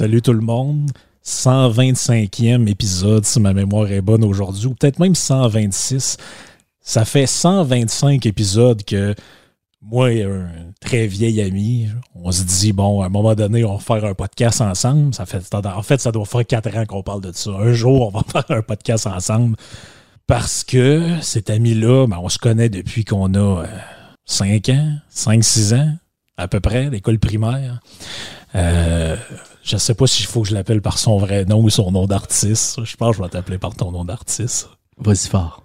[0.00, 0.90] salut tout le monde.
[1.26, 6.16] 125e épisode, si ma mémoire est bonne aujourd'hui, ou peut-être même 126.
[6.80, 9.14] Ça fait 125 épisodes que
[9.82, 10.48] moi et un
[10.80, 14.14] très vieil ami, on se dit, bon, à un moment donné, on va faire un
[14.14, 15.12] podcast ensemble.
[15.12, 17.50] Ça fait, en fait, ça doit faire 4 ans qu'on parle de ça.
[17.50, 19.56] Un jour, on va faire un podcast ensemble.
[20.26, 23.66] Parce que cet ami-là, ben, on se connaît depuis qu'on a
[24.24, 25.92] 5 ans, 5-6 ans,
[26.38, 27.80] à peu près, l'école primaire.
[28.54, 29.16] Euh,
[29.70, 32.06] je sais pas s'il faut que je l'appelle par son vrai nom ou son nom
[32.06, 32.84] d'artiste.
[32.84, 34.68] Je pense que je vais t'appeler par ton nom d'artiste.
[34.98, 35.62] Vas-y fort.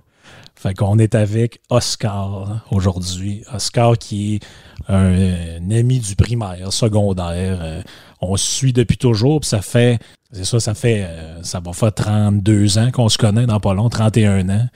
[0.55, 3.43] Fait qu'on est avec Oscar aujourd'hui.
[3.53, 4.39] Oscar qui est
[4.87, 7.59] un, un ami du primaire, secondaire.
[7.61, 7.81] Euh,
[8.21, 9.99] on se suit depuis toujours, puis ça fait,
[10.31, 13.73] c'est ça, ça fait, euh, ça va faire 32 ans qu'on se connaît dans pas
[13.73, 14.67] long, 31 ans.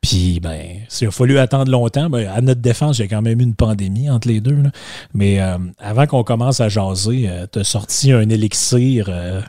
[0.00, 3.22] Puis, ben, s'il a fallu attendre longtemps, ben, à notre défense, il y a quand
[3.22, 4.56] même eu une pandémie entre les deux.
[4.56, 4.70] là.
[5.14, 9.40] Mais euh, avant qu'on commence à jaser, tu as sorti un élixir euh,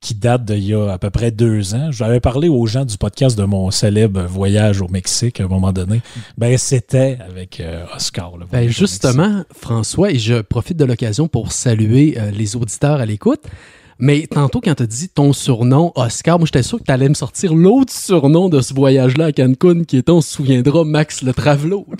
[0.00, 1.90] qui date d'il y a à peu près deux ans.
[1.90, 5.72] J'avais parlé aux gens du podcast de mon célèbre voyage au Mexique à un moment
[5.72, 6.00] donné.
[6.38, 8.36] Ben, c'était avec euh, Oscar.
[8.36, 13.06] le Ben, justement, François, et je profite de l'occasion pour saluer euh, les auditeurs à
[13.06, 13.42] l'écoute.
[13.98, 17.08] Mais tantôt, quand tu as dit ton surnom, Oscar, moi, j'étais sûr que tu allais
[17.08, 21.22] me sortir l'autre surnom de ce voyage-là à Cancun, qui était, on se souviendra, Max
[21.22, 21.86] le Travelo.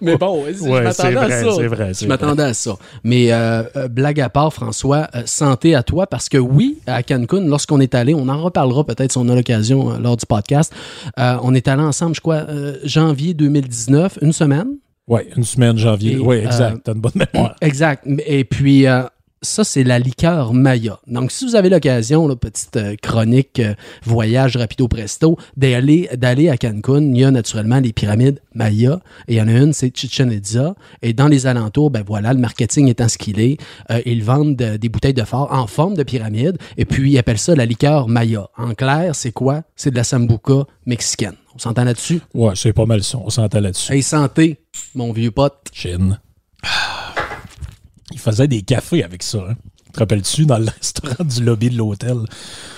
[0.00, 1.50] Mais bon, Ouais, je m'attendais c'est à vrai, ça.
[1.56, 2.76] c'est vrai, Je m'attendais à ça.
[3.04, 7.02] Mais euh, euh, blague à part, François, euh, santé à toi, parce que oui, à
[7.02, 10.24] Cancun, lorsqu'on est allé, on en reparlera peut-être si on a l'occasion euh, lors du
[10.24, 10.72] podcast,
[11.18, 12.44] on est allé ensemble, je crois,
[12.84, 14.68] janvier 2019, une semaine?
[15.06, 16.18] Oui, une semaine, janvier.
[16.18, 16.78] Oui, exact.
[16.84, 17.54] T'as une bonne mémoire.
[17.60, 18.04] Exact.
[18.26, 18.86] Et puis,
[19.42, 20.98] ça, c'est la liqueur Maya.
[21.06, 26.56] Donc, si vous avez l'occasion, petite euh, chronique euh, voyage rapido presto, d'aller d'aller à
[26.56, 29.00] Cancun, il y a naturellement les pyramides Maya.
[29.28, 30.74] Et il y en a une, c'est Chichen Itza.
[31.02, 33.58] Et dans les alentours, ben voilà, le marketing étant ce qu'il est,
[33.90, 36.58] euh, ils vendent de- des bouteilles de phare en forme de pyramide.
[36.76, 38.48] Et puis, ils appellent ça la liqueur Maya.
[38.56, 39.62] En clair, c'est quoi?
[39.76, 41.34] C'est de la sambuca mexicaine.
[41.54, 42.20] On s'entend là-dessus?
[42.34, 43.18] Ouais, c'est pas mal ça.
[43.18, 43.92] On s'entend là-dessus.
[43.92, 44.58] Hey, santé,
[44.94, 45.56] mon vieux pote.
[45.72, 46.18] Chin.
[48.18, 49.38] Il faisait des cafés avec ça.
[49.48, 49.54] Hein.
[49.92, 52.16] Te rappelles-tu, dans le restaurant du lobby de l'hôtel?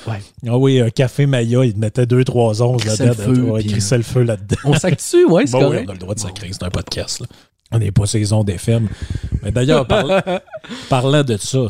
[0.07, 0.21] Ouais.
[0.47, 3.27] Ah oui, un café Maya, il mettait 2-3 onces Crissait là-dedans.
[3.29, 4.57] le feu, Ouais, il puis- crissait le feu là-dedans.
[4.65, 7.21] On s'actue, ouais, c'est Bon, oui, on a le droit de sacrer, c'est un podcast.
[7.21, 7.27] Là.
[7.73, 8.89] On n'est pas saison d'FM.
[9.43, 10.21] Mais d'ailleurs, parlant,
[10.89, 11.61] parlant de ça,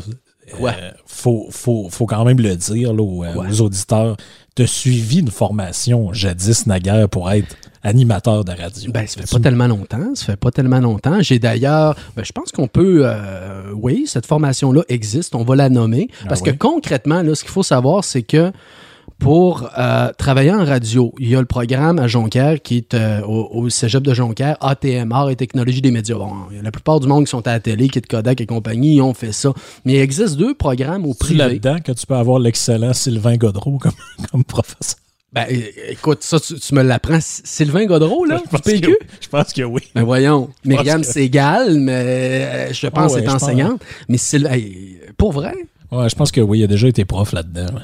[0.57, 0.71] Quoi?
[0.71, 4.17] euh, faut, faut, faut quand même le dire là, aux, euh, aux auditeurs.
[4.55, 8.91] Tu as suivi une formation jadis naguère pour être animateur de radio.
[8.91, 10.15] Ben, ça fait pas tellement longtemps.
[10.15, 11.21] Ça fait pas tellement longtemps.
[11.21, 15.35] J'ai d'ailleurs, ben, je pense qu'on peut, euh, oui, cette formation-là existe.
[15.35, 16.51] On va la nommer parce Ah oui?
[16.51, 18.51] que concrètement, là, ce qu'il faut savoir, c'est que
[19.17, 23.21] pour euh, travailler en radio, il y a le programme à Jonquière qui est euh,
[23.21, 26.15] au, au cégep de Jonquière, ATM, Art et Technologie des médias.
[26.15, 26.31] Bon,
[26.61, 28.95] la plupart du monde qui sont à la télé, qui est de Kodak et compagnie,
[28.95, 29.53] ils ont fait ça.
[29.85, 31.37] Mais il existe deux programmes au C'est privé.
[31.39, 33.91] là-dedans que tu peux avoir l'excellent Sylvain Godreau comme,
[34.31, 34.97] comme professeur.
[35.33, 37.19] Ben, é- écoute, ça, tu, tu me l'apprends.
[37.21, 38.81] Sylvain Godreau, là, je, du pense PQ?
[38.81, 39.81] que, je pense que oui.
[39.95, 41.93] Ben voyons, Myriam que- Segal, mais
[42.69, 43.43] euh, je pense Ah ouais, est je pense.
[43.43, 43.81] enseignante.
[44.09, 45.53] Mais Sylvain, hey, pour vrai?
[45.91, 47.73] Ouais, je pense que oui, il a déjà été prof là-dedans.
[47.75, 47.81] ouais.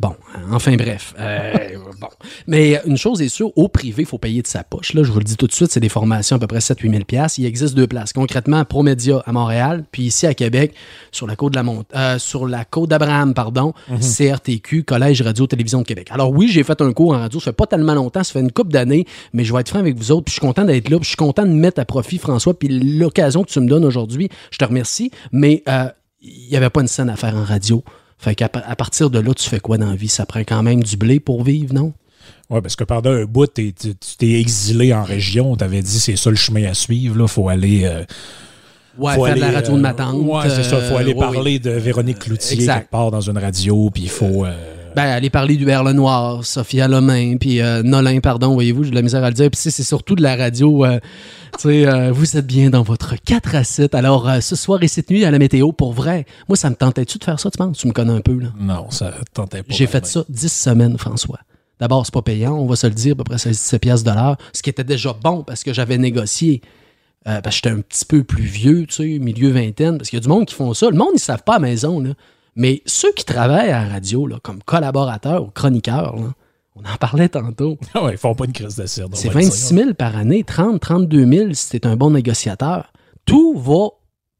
[0.00, 0.14] Bon,
[0.52, 1.14] enfin bref.
[1.18, 1.52] Euh,
[2.00, 2.08] bon.
[2.46, 4.94] Mais une chose est sûre, au privé, il faut payer de sa poche.
[4.94, 7.06] Là, je vous le dis tout de suite, c'est des formations à peu près 7-8
[7.10, 8.12] 000 Il existe deux places.
[8.12, 10.74] Concrètement, Promédia à Montréal, puis ici à Québec,
[11.10, 15.80] sur la côte de la Mont euh, sur la côte d'Abraham, pardon, CRTQ, Collège Radio-Télévision
[15.80, 16.08] de Québec.
[16.10, 18.40] Alors oui, j'ai fait un cours en radio, ça fait pas tellement longtemps, ça fait
[18.40, 20.64] une couple d'années, mais je vais être franc avec vous autres, puis je suis content
[20.64, 23.60] d'être là, puis je suis content de mettre à profit, François, puis l'occasion que tu
[23.60, 25.88] me donnes aujourd'hui, je te remercie, mais euh,
[26.20, 27.82] il n'y avait pas une scène à faire en radio.
[28.18, 30.08] Fait qu'à à partir de là, tu fais quoi dans la vie?
[30.08, 31.92] Ça prend quand même du blé pour vivre, non?
[32.50, 35.54] Ouais, parce que pendant un bout, tu tu t'es exilé en région.
[35.56, 37.16] T'avais dit c'est ça le chemin à suivre.
[37.20, 37.82] Il faut aller.
[37.84, 38.04] euh,
[38.98, 40.78] Ouais, faut faire de la aller, radio de euh, ma tante, Ouais, c'est ça.
[40.80, 41.60] Il faut euh, aller oui, parler oui.
[41.60, 42.78] de Véronique Cloutier exact.
[42.80, 44.44] quelque part dans une radio, puis il faut.
[44.88, 48.90] Euh, Ben, aller parler du le Noir, Sophia Lomain, puis euh, Nolin, pardon, voyez-vous, j'ai
[48.90, 49.50] de la misère à le dire.
[49.50, 50.98] Puis c'est surtout de la radio, euh,
[51.58, 53.94] tu sais, euh, vous êtes bien dans votre 4 à 7.
[53.94, 57.18] Alors, ce soir et cette nuit à la météo, pour vrai, moi, ça me tentait-tu
[57.18, 57.78] de faire ça, tu penses?
[57.78, 58.48] Tu me connais un peu, là.
[58.58, 59.74] non, ça tentait pas.
[59.74, 61.40] J'ai fait ça 10 semaines, François.
[61.80, 64.16] D'abord, c'est pas payant, on va se le dire, à peu près 16 piastres de
[64.16, 66.60] l'heure, ce qui était déjà bon parce que j'avais négocié.
[67.24, 70.22] Parce que j'étais un petit peu plus vieux, tu sais, milieu vingtaine, parce qu'il y
[70.22, 70.88] a du monde qui font ça.
[70.88, 72.14] Le monde, ils savent pas à la maison, là.
[72.58, 76.32] Mais ceux qui travaillent à la radio, là, comme collaborateurs ou chroniqueurs, là,
[76.74, 77.78] on en parlait tantôt.
[77.94, 79.06] Ah ouais, ils font pas une crise de cire.
[79.12, 79.50] C'est va le dire.
[79.50, 82.92] 26 000 par année, 30, 32 000 si t'es un bon négociateur.
[83.24, 83.90] Tout va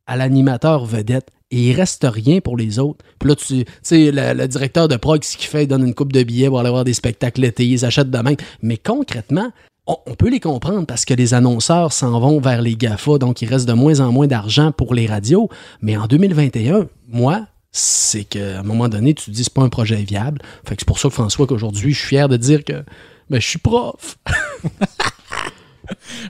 [0.08, 3.04] à l'animateur vedette et il reste rien pour les autres.
[3.20, 5.86] Puis là, tu tu sais, le, le directeur de prog, ce qu'il fait, il donne
[5.86, 8.36] une coupe de billets pour aller voir des spectacles l'été, ils achètent de même.
[8.62, 9.52] Mais concrètement,
[9.86, 13.42] on, on peut les comprendre parce que les annonceurs s'en vont vers les GAFA, donc
[13.42, 15.48] il reste de moins en moins d'argent pour les radios.
[15.82, 19.68] Mais en 2021, moi, c'est qu'à un moment donné, tu te dis c'est pas un
[19.68, 20.40] projet viable.
[20.66, 22.84] Fait que c'est pour ça que François, qu'aujourd'hui, je suis fier de dire que
[23.30, 24.18] ben, je suis prof.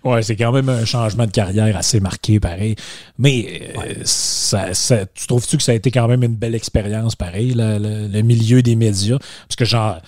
[0.04, 2.76] Ouais, c'est quand même un changement de carrière assez marqué, pareil.
[3.18, 7.16] Mais euh, ça, ça- tu trouves-tu que ça a été quand même une belle expérience,
[7.16, 9.18] pareil, le, le- le milieu des médias?
[9.18, 10.00] Parce que, genre,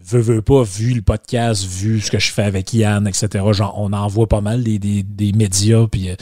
[0.00, 3.74] veux, veux pas, vu le podcast, vu ce que je fais avec Yann, etc., genre,
[3.80, 6.14] on en voit pas mal des, des, des médias, puis euh,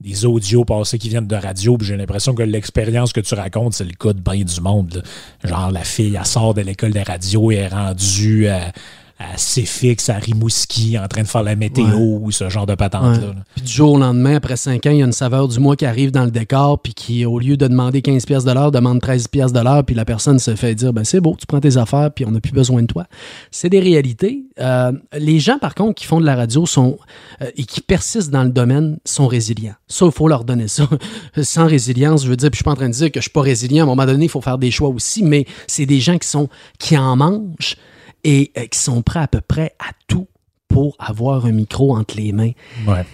[0.00, 3.74] des audios passés qui viennent de radio, puis j'ai l'impression que l'expérience que tu racontes,
[3.74, 5.02] c'est le cas de du monde.
[5.42, 5.48] là.
[5.48, 8.72] Genre, la fille, elle sort de l'école de radio et est rendue à,
[9.18, 13.28] à Céfix, à Rimouski, en train de faire la météo, ou ce genre de patente-là.
[13.28, 13.34] Ouais.
[13.54, 15.74] Puis du jour au lendemain, après 5 ans, il y a une saveur du mois
[15.74, 18.70] qui arrive dans le décor, puis qui, au lieu de demander 15 pièces de l'heure,
[18.70, 21.46] demande 13 pièces de l'heure, puis la personne se fait dire, ben c'est beau, tu
[21.46, 23.06] prends tes affaires, puis on n'a plus besoin de toi.
[23.50, 24.44] C'est des réalités.
[24.60, 26.98] Euh, les gens, par contre, qui font de la radio sont
[27.40, 29.74] euh, et qui persistent dans le domaine sont résilients.
[29.88, 30.86] Ça, il faut leur donner ça.
[31.42, 33.22] Sans résilience, je veux dire, puis je suis pas en train de dire que je
[33.22, 33.84] suis pas résilient.
[33.84, 36.28] À un moment donné, il faut faire des choix aussi, mais c'est des gens qui
[36.28, 36.48] sont
[36.78, 37.76] qui en mangent
[38.26, 40.26] et euh, qui sont prêts à peu près à tout
[40.68, 42.50] pour avoir un micro entre les mains.
[42.86, 43.04] Ouais.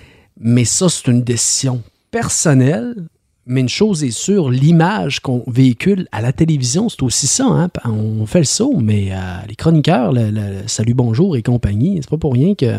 [0.40, 2.94] Mais ça, c'est une décision personnelle.
[3.44, 7.44] Mais une chose est sûre, l'image qu'on véhicule à la télévision, c'est aussi ça.
[7.44, 7.68] hein.
[7.84, 9.16] On fait le saut, mais euh,
[9.48, 12.78] les chroniqueurs, le, le Salut Bonjour et compagnie, c'est pas pour rien que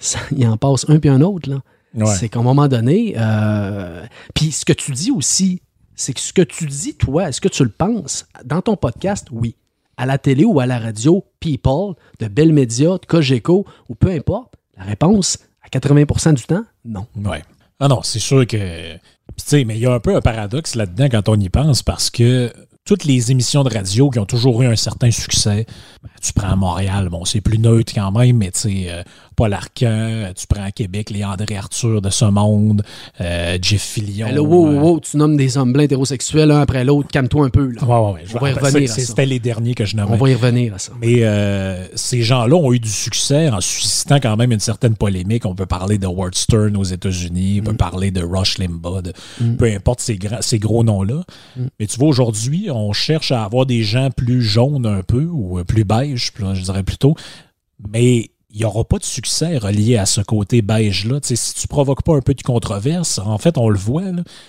[0.00, 1.48] ça, il en passe un puis un autre.
[1.48, 1.60] Là.
[1.94, 2.06] Ouais.
[2.16, 4.04] C'est qu'à un moment donné, euh,
[4.34, 5.62] puis ce que tu dis aussi,
[5.94, 8.26] c'est que ce que tu dis, toi, est-ce que tu le penses?
[8.44, 9.28] Dans ton podcast?
[9.30, 9.54] Oui.
[10.00, 14.08] À la télé ou à la radio, People, de Bell Media, de Cogeco, ou peu
[14.10, 17.06] importe, la réponse, à 80% du temps, non.
[17.22, 17.42] Ouais.
[17.78, 18.94] Ah non, c'est sûr que.
[18.94, 18.98] Tu
[19.36, 22.08] sais, mais il y a un peu un paradoxe là-dedans quand on y pense parce
[22.08, 22.50] que
[22.84, 25.66] toutes les émissions de radio qui ont toujours eu un certain succès,
[26.02, 29.02] ben, tu prends Montréal, bon, c'est plus neutre quand même, mais tu sais, euh,
[29.36, 32.82] Paul Arcan, euh, tu prends à Québec les André Arthur de ce monde,
[33.20, 34.26] euh, Jeff Fillion.
[34.28, 37.46] Ben là, wow, euh, wow, tu nommes des hommes blancs hétérosexuels un après l'autre, calme-toi
[37.46, 37.70] un peu.
[37.70, 37.84] Là.
[37.84, 38.20] Ouais, ouais, ouais.
[38.26, 38.90] Je On va y revenir.
[38.90, 40.12] C'était les derniers que je nommais.
[40.12, 40.92] On va y revenir à ça.
[41.00, 45.46] Mais euh, ces gens-là ont eu du succès en suscitant quand même une certaine polémique.
[45.46, 49.12] On peut parler de Ward Stern aux États-Unis, on peut parler de Rush Limbaugh, de-
[49.58, 51.22] peu importe ces, ces gros noms-là.
[51.78, 55.58] Mais tu vois, aujourd'hui, on cherche à avoir des gens plus jaunes un peu, ou
[55.58, 57.14] euh, plus beige, je dirais plutôt.
[57.92, 61.20] Mais il n'y aura pas de succès relié à ce côté beige-là.
[61.22, 64.02] Si tu provoques pas un peu de controverse, en fait, on le voit.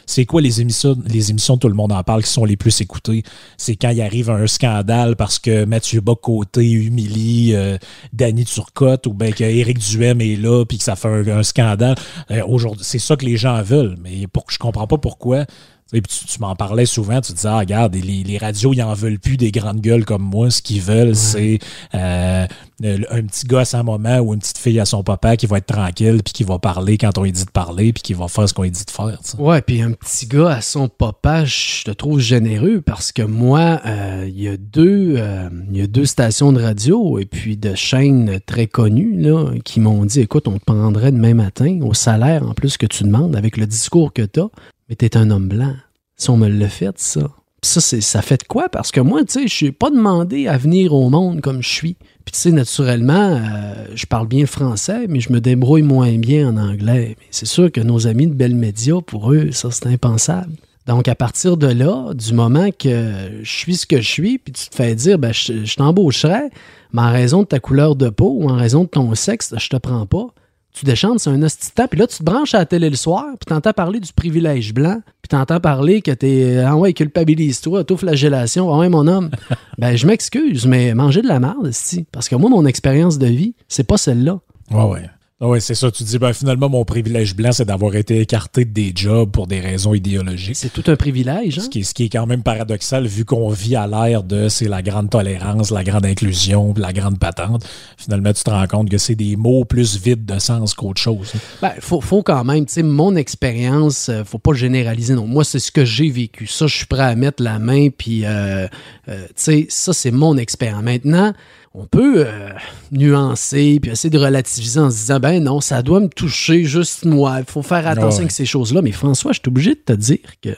[0.08, 2.82] C'est quoi les émissions, les émissions Tout le monde en parle qui sont les plus
[2.82, 3.22] écoutées?
[3.58, 7.78] C'est quand il arrive un scandale parce que Mathieu Bocoté humilie euh,
[8.12, 11.96] Danny Turcotte ou bien qu'Éric Duhem est là puis que ça fait un, un scandale.
[12.32, 13.98] Euh, Aujourd'hui, c'est ça que les gens veulent.
[14.02, 15.46] Mais pour, je comprends pas pourquoi.
[15.92, 18.94] Puis tu, tu m'en parlais souvent, tu disais, ah, regarde, les, les radios, ils en
[18.94, 20.50] veulent plus des grandes gueules comme moi.
[20.50, 21.60] Ce qu'ils veulent, c'est
[21.96, 22.48] euh,
[22.84, 25.58] un petit gars à son moment ou une petite fille à son papa qui va
[25.58, 28.28] être tranquille puis qui va parler quand on lui dit de parler puis qui va
[28.28, 29.18] faire ce qu'on lui dit de faire.
[29.22, 29.38] tu sais.
[29.38, 33.82] Ouais, puis un petit gars à son papa, je te trouve généreux parce que moi,
[33.86, 37.58] euh, il y a deux, euh, il y a deux stations de radio et puis
[37.58, 41.94] de chaînes très connues là, qui m'ont dit, écoute, on te prendrait demain matin au
[41.94, 44.50] salaire en plus que tu demandes avec le discours que tu as,
[44.92, 45.74] mais t'es un homme blanc.
[46.18, 47.32] Si on me le fait, ça.
[47.64, 48.68] Ça, c'est, ça fait de quoi?
[48.68, 51.70] Parce que moi, tu sais, je suis pas demandé à venir au monde comme je
[51.70, 51.96] suis.
[52.26, 56.50] Puis tu sais, naturellement, euh, je parle bien français, mais je me débrouille moins bien
[56.50, 57.16] en anglais.
[57.30, 60.52] C'est sûr que nos amis de Bell Media, pour eux, ça, c'est impensable.
[60.88, 64.52] Donc, à partir de là, du moment que je suis ce que je suis, puis
[64.52, 66.50] tu te fais dire, ben, je, je t'embaucherais,
[66.92, 69.70] mais en raison de ta couleur de peau ou en raison de ton sexe, je
[69.70, 70.34] te prends pas.
[70.74, 73.26] Tu déchantes, c'est un temps, puis là, tu te branches à la télé le soir,
[73.40, 78.74] puis t'entends parler du privilège blanc, puis t'entends parler que t'es, ah ouais, culpabilise-toi, autoflagellation,
[78.74, 79.32] ah ouais, mon homme.
[79.78, 83.28] ben, je m'excuse, mais manger de la merde, esti, parce que moi, mon expérience de
[83.28, 84.40] vie, c'est pas celle-là.
[84.72, 85.10] Ouais, ouais.
[85.44, 85.90] Ah ouais, c'est ça.
[85.90, 89.48] Tu dis, ben, finalement, mon privilège blanc, c'est d'avoir été écarté de des jobs pour
[89.48, 90.56] des raisons idéologiques.
[90.56, 91.58] C'est tout un privilège.
[91.58, 91.64] Hein?
[91.64, 94.50] Ce, qui est, ce qui est quand même paradoxal, vu qu'on vit à l'ère de
[94.50, 97.66] c'est la grande tolérance, la grande inclusion, la grande patente.
[97.98, 101.34] Finalement, tu te rends compte que c'est des mots plus vides de sens qu'autre chose.
[101.60, 105.16] Ben, faut, faut quand même, tu sais, mon expérience, euh, faut pas généraliser.
[105.16, 106.46] Non, moi, c'est ce que j'ai vécu.
[106.46, 108.68] Ça, je suis prêt à mettre la main, puis, euh,
[109.10, 110.84] euh, tu sais, ça, c'est mon expérience.
[110.84, 111.34] Maintenant,
[111.74, 112.50] on peut euh,
[112.92, 117.06] nuancer puis essayer de relativiser en se disant ben non, ça doit me toucher juste
[117.06, 117.38] moi.
[117.40, 118.82] Il faut faire attention avec ces choses-là.
[118.82, 120.50] Mais François, je suis obligé de te dire que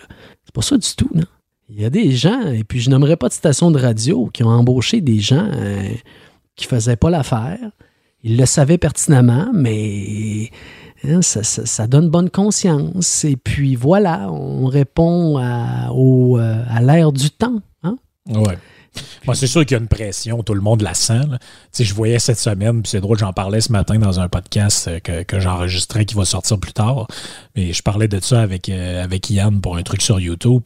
[0.45, 1.23] c'est pas ça du tout, non?
[1.69, 4.43] Il y a des gens, et puis je n'aimerais pas de station de radio, qui
[4.43, 5.81] ont embauché des gens euh,
[6.55, 7.57] qui faisaient pas l'affaire.
[8.23, 10.49] Ils le savaient pertinemment, mais
[11.07, 13.23] hein, ça, ça- ça donne bonne conscience.
[13.25, 17.61] Et puis voilà, on répond à, au, euh, à l'ère du temps.
[17.83, 17.97] Hein?
[18.29, 18.57] Ouais.
[19.25, 21.25] Bon, c'est sûr qu'il y a une pression, tout le monde la sent.
[21.77, 24.99] je voyais cette semaine, puis c'est drôle, j'en parlais ce matin dans un podcast euh,
[24.99, 27.07] que, que j'enregistrais qui va sortir plus tard.
[27.55, 30.61] Mais je parlais de ça avec, euh, avec Yann pour un truc sur YouTube,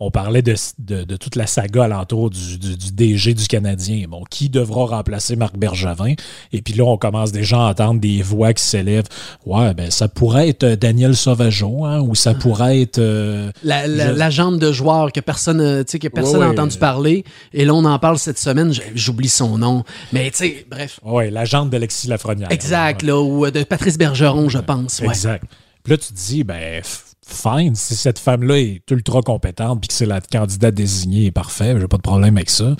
[0.00, 4.04] on parlait de, de, de toute la saga alentour du, du, du DG du Canadien.
[4.08, 6.14] Bon, qui devra remplacer Marc Bergevin?
[6.52, 9.08] Et puis là, on commence déjà à entendre des voix qui s'élèvent.
[9.44, 12.98] Ouais, ben ça pourrait être euh, Daniel Sauvageau, hein, ou ça pourrait être...
[12.98, 16.46] euh, La, la, Je- la jambe de joueur que personne euh, que personne Ouais, n'a
[16.52, 16.58] ouais.
[16.60, 17.24] entendu parler.
[17.52, 18.72] Et là, on en parle cette semaine.
[18.94, 19.82] J'oublie son nom.
[20.12, 21.00] Mais tu sais, bref.
[21.04, 22.52] ouais, la jambe d'Alexis Lafrenière.
[22.52, 23.20] Exact, là.
[23.20, 25.00] Ou euh, de Patrice Bergeron, je pense.
[25.00, 25.08] Ouais.
[25.08, 25.44] Exact.
[25.82, 26.82] Puis là, tu te dis, ben,
[27.30, 31.88] fine, si cette femme-là est ultra compétente puis que c'est la candidate désignée, parfait, j'ai
[31.88, 32.74] pas de problème avec ça.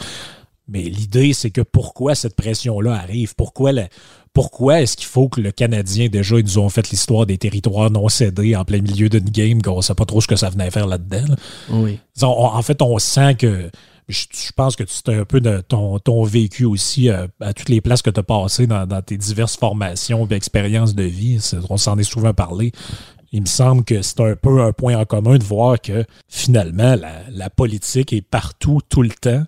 [0.70, 3.34] Mais l'idée, c'est que pourquoi cette pression-là arrive?
[3.36, 3.88] Pourquoi, la-
[4.34, 7.90] pourquoi est-ce qu'il faut que le Canadien, déjà, ils nous ont fait l'histoire des territoires
[7.90, 10.70] non cédés en plein milieu d'une game, qu'on sait pas trop ce que ça venait
[10.70, 11.24] faire là-dedans?
[11.28, 11.36] là?
[11.70, 11.98] Oui.
[12.22, 13.70] On- en fait, on sent que.
[14.10, 17.68] Je, je pense que c'est un peu de ton, ton vécu aussi euh, à toutes
[17.68, 21.38] les places que tu as passées dans, dans tes diverses formations et expériences de vie.
[21.68, 22.72] On s'en est souvent parlé.
[23.32, 26.96] Il me semble que c'est un peu un point en commun de voir que finalement,
[26.96, 29.44] la, la politique est partout, tout le temps.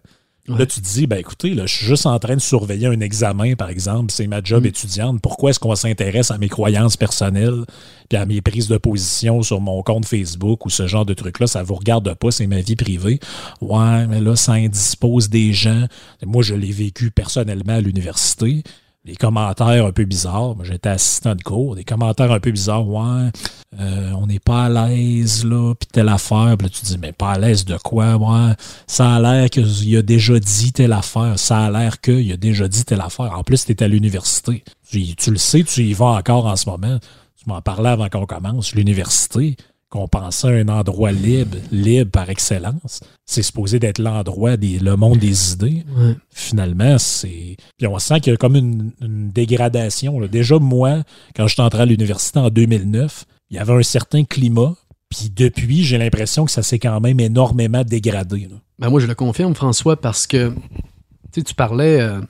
[0.58, 3.00] Là, tu te dis, ben écoutez, là, je suis juste en train de surveiller un
[3.00, 5.20] examen, par exemple, c'est ma job étudiante.
[5.20, 7.64] Pourquoi est-ce qu'on s'intéresse à mes croyances personnelles
[8.08, 11.46] puis à mes prises de position sur mon compte Facebook ou ce genre de trucs-là?
[11.46, 13.20] Ça vous regarde pas, c'est ma vie privée.
[13.60, 15.86] Ouais, mais là, ça indispose des gens.
[16.26, 18.64] Moi, je l'ai vécu personnellement à l'université.
[19.04, 20.54] Des commentaires un peu bizarres.
[20.56, 21.74] Moi, j'étais assistant de cours.
[21.74, 22.86] Des commentaires un peu bizarres.
[22.86, 23.30] Ouais,
[23.78, 26.56] euh, on n'est pas à l'aise, là, puis telle affaire.
[26.58, 28.16] Puis tu dis, mais pas à l'aise de quoi?
[28.16, 28.52] Ouais,
[28.86, 31.38] ça a l'air qu'il a déjà dit telle affaire.
[31.38, 33.32] Ça a l'air qu'il a déjà dit telle affaire.
[33.38, 34.64] En plus, tu es à l'université.
[34.90, 36.98] Tu le sais, tu y vas encore en ce moment.
[37.42, 38.74] Tu m'en parlais avant qu'on commence.
[38.74, 39.56] L'université,
[39.90, 45.18] qu'on pensait un endroit libre, libre par excellence, c'est supposé d'être l'endroit des le monde
[45.18, 45.84] des idées.
[45.96, 46.14] Ouais.
[46.30, 47.56] Finalement, c'est.
[47.76, 50.18] Puis on sent qu'il y a comme une, une dégradation.
[50.20, 50.28] là.
[50.28, 51.02] Déjà, moi,
[51.36, 54.74] quand je suis entré à l'université en 2009, il y avait un certain climat.
[55.08, 58.46] Puis depuis, j'ai l'impression que ça s'est quand même énormément dégradé.
[58.48, 58.56] là.
[58.78, 62.20] Ben moi, je le confirme, François, parce que tu sais, tu parlais, euh,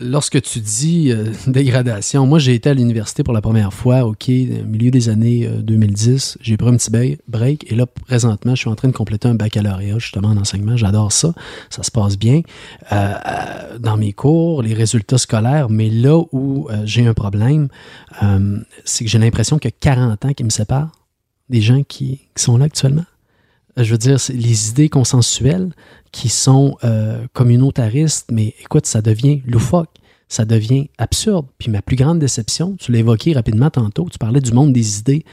[0.00, 4.28] lorsque tu dis euh, dégradation, moi, j'ai été à l'université pour la première fois, OK,
[4.28, 6.38] au milieu des années euh, 2010.
[6.40, 9.34] J'ai pris un petit break et là, présentement, je suis en train de compléter un
[9.34, 10.76] baccalauréat, justement, en enseignement.
[10.76, 11.32] J'adore ça.
[11.70, 12.42] Ça se passe bien
[12.92, 15.68] euh, euh, dans mes cours, les résultats scolaires.
[15.70, 17.68] Mais là où euh, j'ai un problème,
[18.22, 20.92] euh, c'est que j'ai l'impression qu'il y a 40 ans qui me séparent
[21.48, 23.04] des gens qui sont là actuellement.
[23.76, 25.70] Je veux dire, les idées consensuelles
[26.12, 29.88] qui sont euh, communautaristes, mais écoute, ça devient loufoque,
[30.28, 31.46] ça devient absurde.
[31.58, 34.98] Puis ma plus grande déception, tu l'as évoqué rapidement tantôt, tu parlais du monde des
[34.98, 35.24] idées,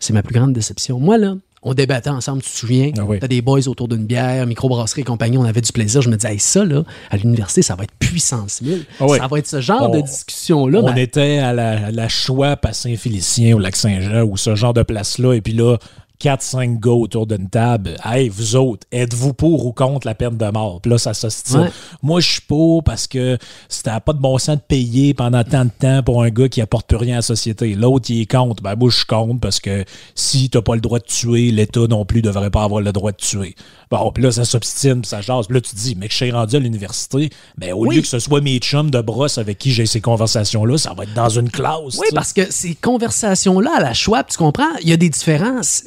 [0.00, 0.98] c'est ma plus grande déception.
[0.98, 1.36] Moi, là,
[1.66, 2.90] on débattait ensemble, tu te souviens?
[2.98, 3.18] Ah oui.
[3.20, 6.02] T'as des boys autour d'une bière, microbrasserie et compagnie, on avait du plaisir.
[6.02, 8.84] Je me disais, hey, ça, là, à l'université, ça va être puissance 1000.
[9.00, 9.18] Ah oui.
[9.18, 10.80] Ça va être ce genre de On- discussion-là.
[10.82, 14.74] on ben, était à la, à la Chouape à Saint-Félicien, au Lac-Saint-Jean, ou ce genre
[14.74, 15.32] de place-là.
[15.34, 15.78] Et puis là,
[16.22, 17.96] 4-5 gars autour d'une table.
[18.04, 20.80] Hey, vous autres, êtes-vous pour ou contre la peine de mort?
[20.80, 21.60] Puis là, ça s'ostine.
[21.60, 21.70] Ouais.
[22.02, 23.36] Moi, je suis pour parce que
[23.68, 26.60] c'était pas de bon sens de payer pendant tant de temps pour un gars qui
[26.60, 27.74] apporte plus rien à la société.
[27.74, 28.62] L'autre, il est contre.
[28.62, 31.86] Ben, moi, je suis contre parce que si t'as pas le droit de tuer, l'État
[31.88, 33.54] non plus devrait pas avoir le droit de tuer.
[33.90, 35.46] Bon, puis là, ça s'obstine, puis ça jase.
[35.46, 37.96] Puis là, tu te dis, mais que je suis rendu à l'université, ben, au Oui.
[37.96, 41.04] lieu que ce soit mes chums de brosse avec qui j'ai ces conversations-là, ça va
[41.04, 41.98] être dans une classe.
[41.98, 45.82] Oui, parce que ces conversations-là à la Schwab, tu comprends, il y a des différences.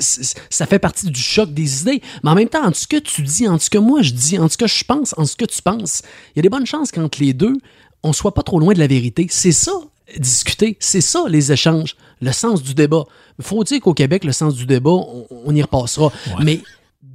[0.50, 2.02] Ça fait partie du choc des idées.
[2.24, 4.38] Mais en même temps, en ce que tu dis, en ce que moi je dis,
[4.40, 6.02] en ce que je pense, en ce que tu penses,
[6.36, 7.56] il y a des bonnes chances qu'entre les deux,
[8.04, 9.28] on soit pas trop loin de la vérité.
[9.30, 9.74] C'est ça,
[10.18, 10.78] discuter.
[10.80, 11.96] C'est ça, les échanges.
[12.22, 13.06] Le sens du débat.
[13.40, 16.12] Il faut dire qu'au Québec, le sens du débat, on, on y repassera.
[16.44, 16.62] Mais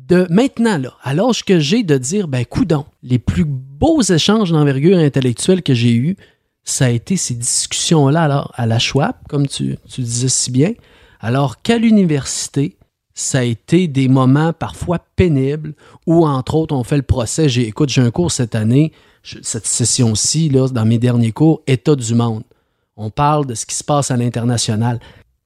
[0.09, 4.50] de maintenant, là, à l'âge que j'ai de dire, ben, coudon, les plus beaux échanges
[4.50, 6.16] d'envergure intellectuelle que j'ai eus,
[6.64, 10.73] ça a été ces discussions-là alors, à la Schwab, comme tu, tu disais si bien,
[11.21, 12.76] alors qu'à l'université,
[13.14, 15.75] ça a été des moments parfois pénibles
[16.07, 17.49] où, entre autres, on fait le procès.
[17.49, 18.92] J'ai, écoute, j'ai un cours cette année,
[19.23, 22.42] cette session-ci, là, dans mes derniers cours, État du monde.
[22.97, 24.99] On parle de ce qui se passe à l'international.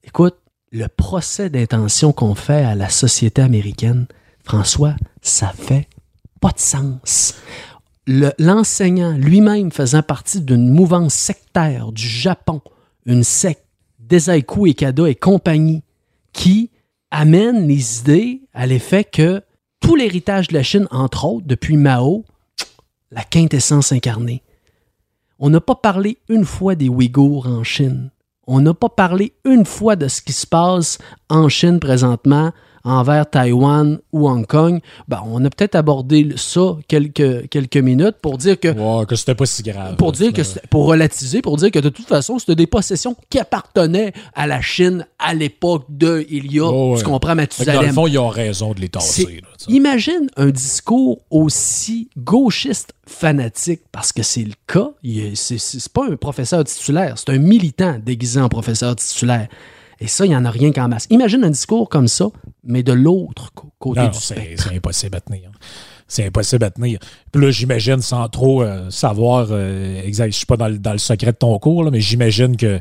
[0.03, 0.35] Écoute,
[0.71, 4.07] le procès d'intention qu'on fait à la société américaine,
[4.43, 5.87] François, ça fait
[6.39, 7.35] pas de sens.
[8.05, 12.61] Le- L'enseignant lui-même faisant partie d'une mouvance sectaire du Japon,
[13.05, 13.63] une secte,
[13.99, 15.83] Desaiku Ekada et compagnie,
[16.31, 16.69] qui
[17.17, 19.41] amène les idées à l'effet que
[19.79, 22.25] tout l'héritage de la Chine, entre autres, depuis Mao,
[23.09, 24.43] la quintessence incarnée.
[25.39, 28.11] On n'a pas parlé une fois des Ouïghours en Chine.
[28.45, 32.51] On n'a pas parlé une fois de ce qui se passe en Chine présentement
[32.87, 34.79] envers Taïwan ou Hong Kong.
[35.07, 39.35] Ben, on a peut-être abordé ça quelques, quelques minutes pour dire que Ouais, que c'était
[39.35, 39.95] pas si grave.
[39.97, 43.39] pour dire que pour relativiser, pour dire que de toute façon, c'était des possessions qui
[43.39, 46.99] appartenaient à la Chine à l'époque de il y a, Oh, ouais.
[46.99, 47.93] tu comprends, que Dans le Mathusalem.
[47.93, 49.41] fond, ils ont raison de les tasser.
[49.41, 49.47] Là.
[49.67, 54.89] Imagine un discours aussi gauchiste fanatique, parce que c'est le cas.
[55.35, 59.47] C'est pas un professeur titulaire, c'est un militant déguisé en professeur titulaire.
[59.99, 61.07] Et ça, il n'y en a rien qu'en masse.
[61.09, 62.27] Imagine un discours comme ça,
[62.63, 64.63] mais de l'autre côté Non, du spectre.
[64.63, 65.51] c'est impossible à tenir.
[66.07, 66.99] C'est impossible à tenir.
[67.31, 70.93] Puis là, j'imagine, sans trop euh, savoir euh, exact, je suis pas dans le, dans
[70.93, 72.79] le secret de ton cours, là, mais j'imagine que,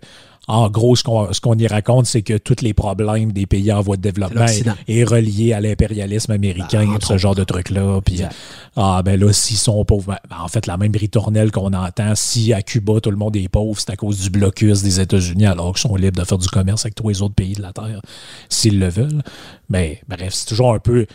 [0.48, 3.72] en gros, ce qu'on ce qu'on y raconte, c'est que tous les problèmes des pays
[3.72, 8.00] en voie de développement est, est relié à l'impérialisme américain, Ben, ce genre de trucs-là.
[8.04, 8.22] Puis,
[8.76, 12.14] ah, ben là, s'ils sont pauvres, ben, ben, en fait, la même ritournelle qu'on entend,
[12.14, 15.46] si à Cuba, tout le monde est pauvre, c'est à cause du blocus des États-Unis,
[15.46, 17.72] alors qu'ils sont libres de faire du commerce avec tous les autres pays de la
[17.72, 18.00] Terre,
[18.48, 19.22] s'ils le veulent.
[19.68, 21.06] Mais bref, c'est toujours un peu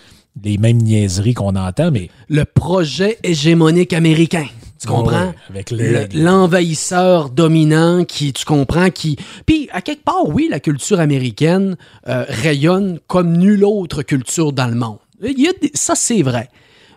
[0.44, 4.46] les mêmes niaiseries qu'on entend, mais Le projet hégémonique américain.
[4.82, 5.28] Tu comprends?
[5.28, 9.16] Ouais, avec le- Le- L'envahisseur dominant qui, tu comprends, qui...
[9.46, 11.77] Puis, à quelque part, oui, la culture américaine
[12.08, 14.98] euh, rayonne comme nulle autre culture dans le monde.
[15.24, 16.50] Il y a des- Ça, c'est vrai.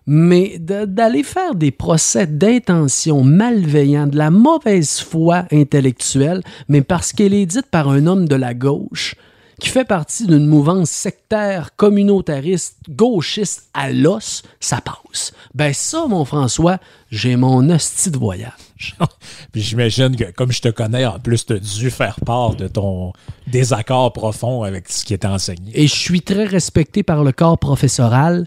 [0.07, 7.13] Mais de- d'aller faire des procès d'intention malveillants, de la mauvaise foi intellectuelle, mais parce
[7.13, 9.15] qu'elle est dite par un homme de la gauche,
[9.61, 15.33] qui fait partie d'une mouvance sectaire, communautariste, gauchiste à l'os, ça passe.
[15.55, 16.79] Ben ça, mon François,
[17.11, 18.97] j'ai mon hostie de voyage.
[19.53, 22.69] Puis j'imagine que, comme je te connais, en plus, tu as dû faire part de
[22.69, 23.13] ton
[23.47, 25.71] désaccord profond avec ce qui était enseigné.
[25.75, 28.47] Et je suis très respecté par le corps professoral.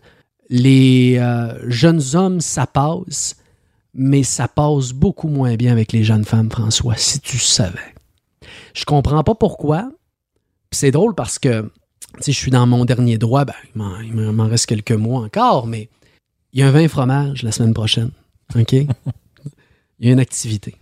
[0.50, 3.38] Les euh, jeunes hommes, ça passe,
[3.94, 7.94] mais ça passe beaucoup moins bien avec les jeunes femmes, François, si tu savais.
[8.74, 9.90] Je comprends pas pourquoi.
[10.72, 11.70] C'est drôle parce que,
[12.20, 13.54] sais, je suis dans mon dernier droit, ben,
[14.04, 15.90] il m'en- reste quelques mois encore, mais
[16.54, 18.12] il y a un vin fromage la semaine prochaine.
[18.56, 18.74] OK?
[20.00, 20.76] Il y a une activité.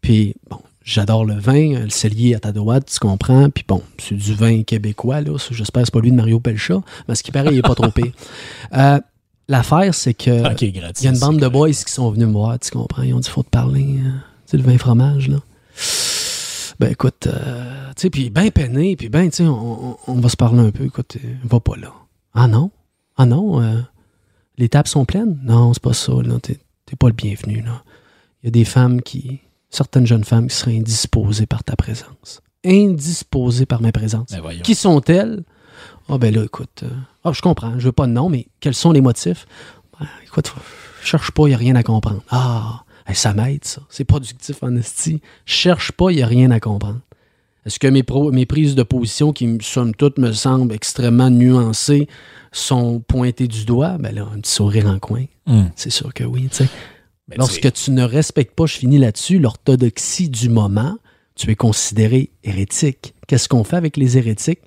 [0.00, 3.48] Puis, bon, j'adore le vin, le cellier à ta droite, tu comprends.
[3.48, 5.36] Puis bon, c'est du vin québécois, là.
[5.52, 7.74] J'espère que c'est pas lui de Mario Pelcha, mais ce qui paraît, il est pas
[7.76, 8.12] trop pire.
[8.76, 8.98] Euh,
[9.46, 11.02] L'affaire, c'est que gratis.
[11.02, 13.02] il y a une bande de boys qui sont venus me voir, tu comprends.
[13.02, 13.98] Ils ont dit, faut te parler.
[14.04, 15.36] euh, tu sais, le vin fromage, là.
[16.84, 20.36] Ben écoute, euh, tu sais, puis ben peiné, puis ben, tu sais, on, va se
[20.36, 20.84] parler un peu.
[20.84, 21.90] Écoute, euh, va pas là.
[22.34, 22.72] Ah non?
[23.16, 23.62] Ah non?
[23.62, 23.80] euh,
[24.58, 25.40] les tables sont pleines?
[25.44, 26.38] Non, c'est pas ça, là.
[26.42, 26.58] T'es
[26.98, 27.82] pas le bienvenu, là.
[28.42, 29.40] Il y a des femmes qui.
[29.70, 32.42] Certaines jeunes femmes qui seraient indisposées par ta présence.
[32.66, 34.28] Indisposées par ma présence.
[34.30, 34.60] Ben voyons.
[34.62, 35.42] Qui sont-elles?
[36.10, 36.90] Ah ben là, écoute, euh,
[37.24, 39.46] ah, je comprends, je veux pas de nom, mais quels sont les motifs?
[39.98, 40.52] Ben, écoute,
[41.02, 42.20] cherche pas, il n'y a rien à comprendre.
[42.28, 43.82] Ah, hey, ça m'aide, ça.
[43.88, 45.20] C'est productif en esti.
[45.46, 47.00] Cherche pas, il n'y a rien à comprendre.
[47.66, 52.08] Est-ce que mes, pro- mes prises de position, qui, somme toute, me semblent extrêmement nuancées,
[52.52, 53.96] sont pointées du doigt?
[53.98, 55.24] Ben là, un petit sourire en coin.
[55.46, 55.70] Hum.
[55.76, 56.48] C'est sûr que oui,
[57.36, 60.98] Lorsque tu ne respectes pas, je finis là-dessus, l'orthodoxie du moment,
[61.34, 63.14] tu es considéré hérétique.
[63.26, 64.60] Qu'est-ce qu'on fait avec les hérétiques?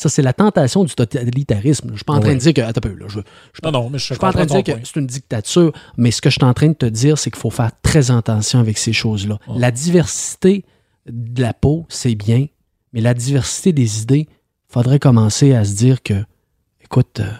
[0.00, 1.90] Ça, c'est la tentation du totalitarisme.
[1.90, 2.62] Je suis pas en train de dire que.
[2.62, 4.64] Attends là, je, je, Non, non, mais je, je suis pas en train de dire
[4.64, 7.30] que c'est une dictature, mais ce que je suis en train de te dire, c'est
[7.30, 9.38] qu'il faut faire très attention avec ces choses-là.
[9.54, 10.64] La diversité
[11.06, 12.46] de la peau, c'est bien,
[12.94, 14.26] mais la diversité des idées,
[14.68, 16.24] faudrait commencer à se dire que,
[16.82, 17.30] écoute, euh,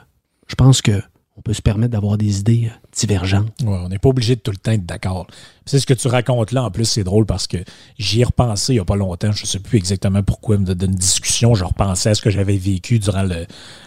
[0.46, 1.00] je pense que
[1.40, 3.48] on peut se permettre d'avoir des idées euh, divergentes.
[3.64, 5.26] Ouais, on n'est pas obligé de tout le temps être d'accord.
[5.64, 7.57] C'est ce que tu racontes là, en plus, c'est drôle parce que
[7.98, 9.33] j'y ai repensé il n'y a pas longtemps.
[9.33, 12.59] Je ne sais plus exactement pourquoi, mais d'une discussion, je repensais à ce que j'avais
[12.59, 13.46] vécu durant le-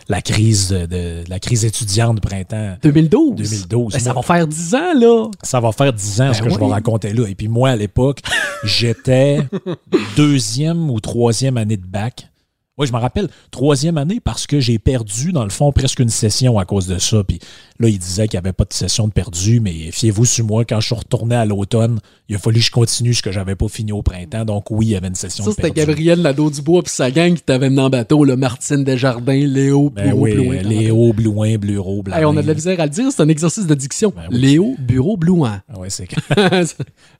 [0.10, 3.36] la crise de, la crise étudiante de printemps 2012.
[3.70, 3.94] 2012.
[3.94, 5.28] Ben, ça va faire 10 ans, là.
[5.44, 7.28] ça va faire 10 ans ce Ben que je vais raconter là.
[7.28, 8.22] Et puis moi, à l'époque,
[8.64, 9.40] j'étais
[10.18, 12.30] deuxième ou troisième année de bac.
[12.80, 16.10] Oui, je me rappelle, troisième année, parce que j'ai perdu, dans le fond, presque une
[16.10, 17.24] session à cause de ça.
[17.24, 17.38] Puis
[17.80, 20.66] là, il disait qu'il n'y avait pas de session de perdu, mais fiez-vous sur moi,
[20.66, 23.54] quand je suis retourné à l'automne, il a fallu que je continue ce que j'avais
[23.56, 24.44] pas fini au printemps.
[24.44, 25.92] Donc oui, il y avait une session Ça, de c'était perdu.
[25.92, 28.36] Gabriel Nadeau-Dubois puis sa gang qui t'avait mené en bateau, là.
[28.38, 30.62] Martine Desjardins, Léo, Ben Bureau, oui, Blouin.
[30.64, 32.18] Léo, Blouin, Bleureau, Blanc.
[32.18, 34.12] Hey, on a de la misère à le dire, c'est un exercice de diction.
[34.16, 34.40] Ben oui.
[34.40, 35.62] Léo, Bureau, Blouin.
[35.72, 36.08] Ah ouais, c'est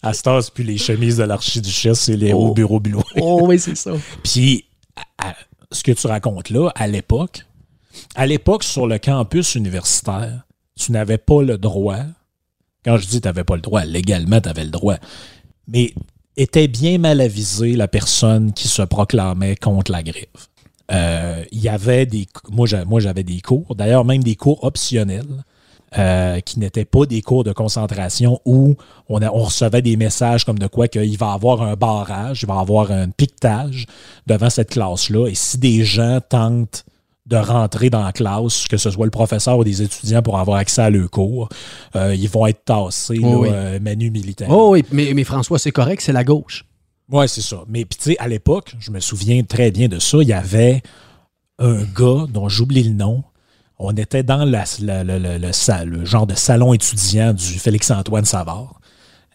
[0.02, 2.54] à c'est plus les chemises de l'archiduchesse, c'est Léo, Oh.
[2.56, 3.04] Bureau, Blouin.
[3.22, 3.92] oh oui, c'est ça.
[4.24, 4.66] Puis,
[5.72, 7.46] ce que tu racontes là, à l'époque,
[8.16, 12.00] à l'époque, sur le campus universitaire, tu n'avais pas le droit.
[12.84, 14.98] Quand je dis tu n'avais pas le droit, légalement, tu avais le droit.
[15.68, 15.94] Mais
[16.36, 20.26] était bien mal avisée la personne qui se proclamait contre la grève.
[20.92, 22.28] Euh, Il y avait des.
[22.50, 22.68] Moi,
[23.00, 25.44] j'avais des cours, d'ailleurs, même des cours optionnels.
[25.98, 28.76] Euh, qui n'étaient pas des cours de concentration où
[29.10, 32.42] on, a- on recevait des messages comme de quoi qu'il va y avoir un barrage,
[32.44, 33.86] il va y avoir un piquetage
[34.28, 35.28] devant cette classe-là.
[35.28, 36.84] Et si des gens tentent
[37.26, 40.58] de rentrer dans la classe, que ce soit le professeur ou des étudiants pour avoir
[40.58, 41.48] accès à leur cours,
[41.96, 43.50] euh, ils vont être tassés, Oh là, oui.
[43.52, 44.50] euh, manu militaire.
[44.50, 46.66] Oh oui, mais, mais François, c'est correct, c'est la gauche.
[47.10, 47.64] Ouais, c'est ça.
[47.70, 50.18] Mais puis tu sais, à l'époque, je me souviens très bien de ça.
[50.22, 50.82] Il y avait
[51.60, 53.24] un gars dont j'oublie le nom.
[53.80, 55.38] On était dans la- la- la- la-
[55.86, 58.80] le, genre de salon étudiant du Félix-Antoine Savard.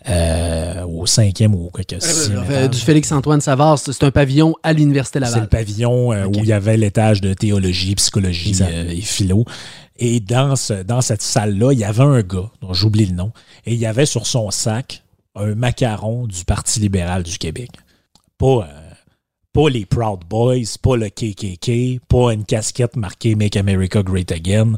[0.08, 2.70] euh, au cinquième ou quelque sixième Euh, étage.
[2.70, 5.48] du Félix-Antoine Savard, c'est un pavillon à l'Université C'est le Laval.
[5.48, 9.44] pavillon euh, où il y avait l'étage de théologie, psychologie euh, et philo.
[9.96, 13.32] Et dans, ce- dans cette salle-là, il y avait un gars, dont j'oublie le nom,
[13.66, 15.02] et il y avait sur son sac
[15.34, 17.70] un macaron du Parti libéral du Québec.
[18.38, 18.87] Pas, euh,
[19.58, 24.74] pas les Proud Boys, pas le KKK, pas une casquette marquée Make America Great Again,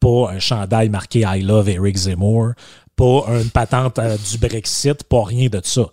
[0.00, 2.54] pas un chandail marqué I Love Eric Zemmour,
[2.96, 5.88] pas une patente euh, du Brexit, pas rien de ça.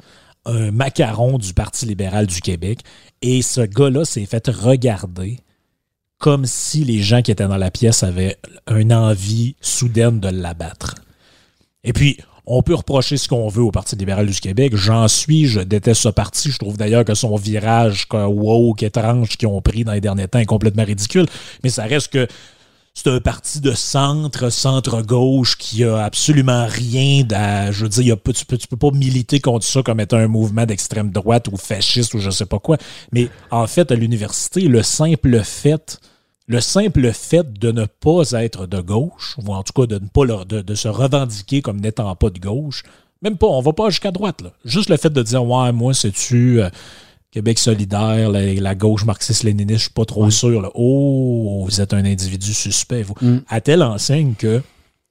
[0.45, 2.79] Un macaron du Parti libéral du Québec.
[3.21, 5.37] Et ce gars-là s'est fait regarder
[6.17, 8.37] comme si les gens qui étaient dans la pièce avaient
[8.75, 10.95] une envie soudaine de l'abattre.
[11.83, 12.17] Et puis,
[12.53, 14.75] on peut reprocher ce qu'on veut au Parti libéral du Québec.
[14.75, 16.51] J'en suis, je déteste ce parti.
[16.51, 20.27] Je trouve d'ailleurs que son virage quoi, woke, étrange qu'ils ont pris dans les derniers
[20.27, 21.25] temps est complètement ridicule.
[21.63, 22.27] Mais ça reste que
[22.93, 27.71] c'est un parti de centre, centre-gauche qui a absolument rien à.
[27.71, 30.65] Je veux dire, tu, peux, tu peux pas militer contre ça comme étant un mouvement
[30.65, 32.77] d'extrême droite ou fasciste ou je sais pas quoi.
[33.13, 35.99] Mais en fait, à l'université, le simple fait.
[36.51, 40.07] Le simple fait de ne pas être de gauche, ou en tout cas de ne
[40.09, 42.83] pas leur- de, de se revendiquer comme n'étant pas de gauche,
[43.21, 44.41] même pas, on va pas jusqu'à droite.
[44.41, 44.51] Là.
[44.65, 46.69] Juste le fait de dire Ouais, moi, c'est-tu euh,
[47.31, 50.61] Québec solidaire, la, la gauche marxiste-léniniste, je suis pas trop sûr.
[50.61, 50.69] là.
[50.75, 53.15] Oh, vous êtes un individu suspect, vous.
[53.21, 53.37] Mm.
[53.47, 54.61] À telle enseigne que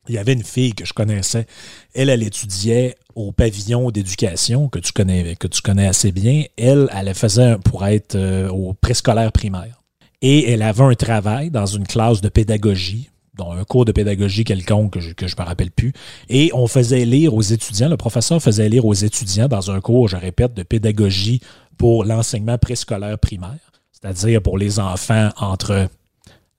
[0.09, 1.47] il y avait une fille que je connaissais.
[1.95, 6.45] Elle, elle étudiait au pavillon d'éducation que tu connais, que tu connais assez bien.
[6.59, 9.80] Elle, elle faisait pour être euh, au préscolaire primaire.
[10.23, 14.45] Et elle avait un travail dans une classe de pédagogie, dans un cours de pédagogie
[14.45, 15.93] quelconque que je ne me rappelle plus.
[16.29, 20.09] Et on faisait lire aux étudiants, le professeur faisait lire aux étudiants dans un cours,
[20.09, 21.41] je répète, de pédagogie
[21.79, 25.89] pour l'enseignement préscolaire primaire, c'est-à-dire pour les enfants entre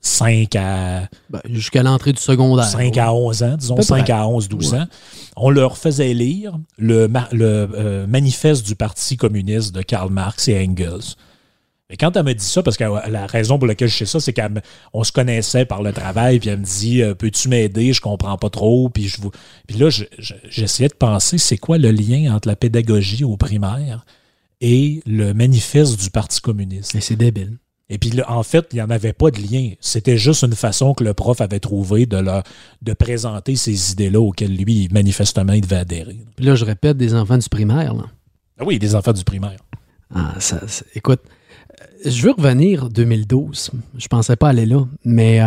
[0.01, 2.65] 5 à Ben, Jusqu'à l'entrée du secondaire.
[2.65, 4.13] 5 à 11 ans, disons Peu 5 près.
[4.13, 4.87] à 11, 12 ans,
[5.37, 11.15] on leur faisait lire le, euh, manifeste du Parti communiste de Karl Marx et Engels.
[11.91, 14.19] Et quand elle me dit ça, parce que la raison pour laquelle je sais ça,
[14.21, 17.91] c'est qu'on se connaissait par le travail, puis elle me dit euh, Peux-tu m'aider?
[17.91, 18.89] Je comprends pas trop.
[18.89, 19.29] Puis, je vous...
[19.67, 23.35] puis là, je- je- j'essayais de penser c'est quoi le lien entre la pédagogie au
[23.35, 24.05] primaire
[24.61, 26.93] et le manifeste du Parti communiste?
[26.93, 27.57] Mais c'est débile.
[27.89, 29.71] Et puis, là, en fait, il n'y en avait pas de lien.
[29.81, 32.43] C'était juste une façon que le prof avait trouvé de, leur-
[32.81, 36.21] de présenter ces idées-là auxquelles lui, manifestement, il devait adhérer.
[36.37, 37.93] Puis là, je répète, des enfants du primaire.
[37.95, 38.03] Là.
[38.59, 39.59] Ah oui, des enfants du primaire.
[40.15, 40.61] Ah, ça,
[40.95, 41.19] écoute,
[42.05, 43.71] je veux revenir 2012.
[43.97, 45.39] Je pensais pas aller là, mais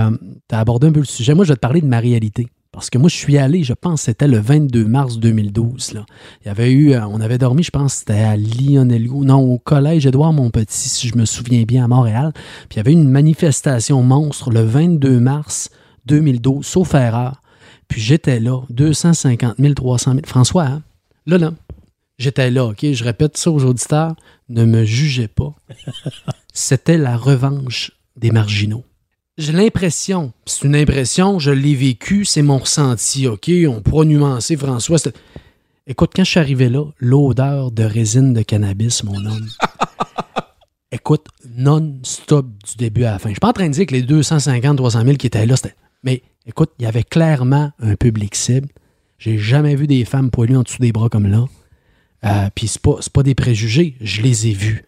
[0.49, 1.35] tu as abordé un peu le sujet.
[1.35, 2.49] Moi, je vais te parler de ma réalité.
[2.75, 5.93] Parce que moi, je suis allé, je pense, c'était le 22 mars 2012.
[5.93, 6.05] Là.
[6.43, 9.59] Il y avait eu, euh, on avait dormi, je pense, c'était à Lionel, non, au
[9.59, 12.33] collège Édouard Montpetit, si je me souviens bien, à Montréal.
[12.35, 15.71] Puis il y avait une manifestation monstre le 22 mars
[16.07, 17.41] 2012, sauf erreur.
[17.87, 20.23] Puis j'étais là, 250 000, 300 000.
[20.27, 20.83] François, hein?
[21.27, 21.53] là, là,
[22.19, 22.85] J'étais là, OK?
[22.93, 24.15] Je répète ça aux auditeurs.
[24.49, 25.55] Ne me jugez pas.
[26.55, 28.85] C'était la revanche des marginaux.
[29.37, 33.51] J'ai l'impression, c'est une impression, je l'ai vécu, c'est mon ressenti, OK?
[33.69, 34.99] On pourra nuancer, François.
[35.89, 39.49] Écoute, quand je suis arrivé là, l'odeur de résine de cannabis, mon homme.
[40.93, 43.31] Écoute, non-stop du début à la fin.
[43.31, 45.57] Je suis pas en train de dire que les 250, 300 000 qui étaient là,
[45.57, 45.75] c'était.
[46.05, 48.69] Mais écoute, il y avait clairement un public cible.
[49.19, 51.47] J'ai jamais vu des femmes poilues en dessous des bras comme là.
[52.25, 54.85] Euh, Puis c'est pas, pas des préjugés, je les ai vus.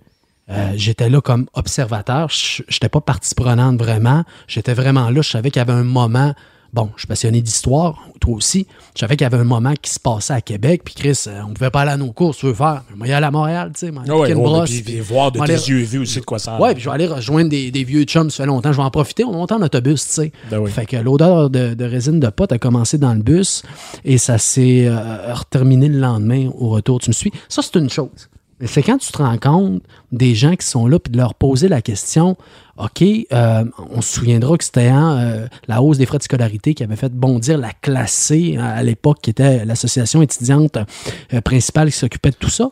[0.51, 2.29] Euh, j'étais là comme observateur.
[2.31, 4.23] Je n'étais pas partie prenante vraiment.
[4.47, 5.21] J'étais vraiment là.
[5.23, 6.35] Je savais qu'il y avait un moment.
[6.73, 8.67] Bon, je suis passionné d'histoire, toi aussi.
[8.95, 10.83] Je savais qu'il y avait un moment qui se passait à Québec.
[10.85, 12.83] Puis Chris, euh, on pouvait pas aller à nos courses, tu veux faire.
[12.97, 15.01] Mais y aller à Montréal, tu sais, m'en aller Ouais, piquer une ouais, brosse, puis-
[15.01, 17.07] voir de tes aller- yeux vus aussi de quoi ça Ouais, puis je vais aller
[17.07, 18.73] rejoindre des, des vieux chums, ça fait longtemps.
[18.73, 19.25] Je vais en profiter.
[19.25, 20.33] On monte en autobus, tu sais.
[20.51, 20.71] Ben oui.
[20.71, 23.63] Fait que l'odeur de, de résine de pote a commencé dans le bus
[24.05, 27.01] et ça s'est euh, terminé le lendemain au retour.
[27.01, 27.33] Tu me suis?
[27.49, 28.29] Ça, c'est une chose.
[28.65, 31.69] C'est quand tu te rends compte des gens qui sont là puis de leur poser
[31.69, 32.37] la question
[32.79, 36.75] OK, euh, on se souviendra que c'était hein, euh, la hausse des frais de scolarité
[36.75, 40.77] qui avait fait bondir la classée à l'époque, qui était l'association étudiante
[41.33, 42.71] euh, principale qui s'occupait de tout ça.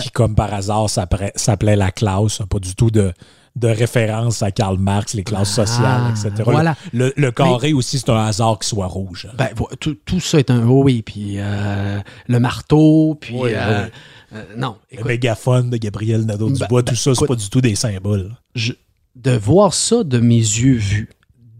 [0.00, 2.42] Qui, comme par hasard, s'appelait la classe.
[2.48, 3.12] Pas du tout de,
[3.56, 6.42] de référence à Karl Marx, les classes Ah, sociales, etc.
[6.44, 6.76] voilà.
[6.92, 9.28] Le, le carré aussi, c'est un hasard qu'il soit rouge.
[9.36, 13.50] Ben, vo- tout, tout ça est un oh oui, puis euh, le marteau, puis Oui,
[13.54, 13.90] euh, oui.
[14.38, 17.74] euh, non, Le mégaphone de Gabriel Nadeau-Dubois, Ben, tout ça, c'est pas du tout des
[17.74, 18.36] symboles.
[18.54, 18.72] je-
[19.16, 21.10] de voir ça de mes yeux vus,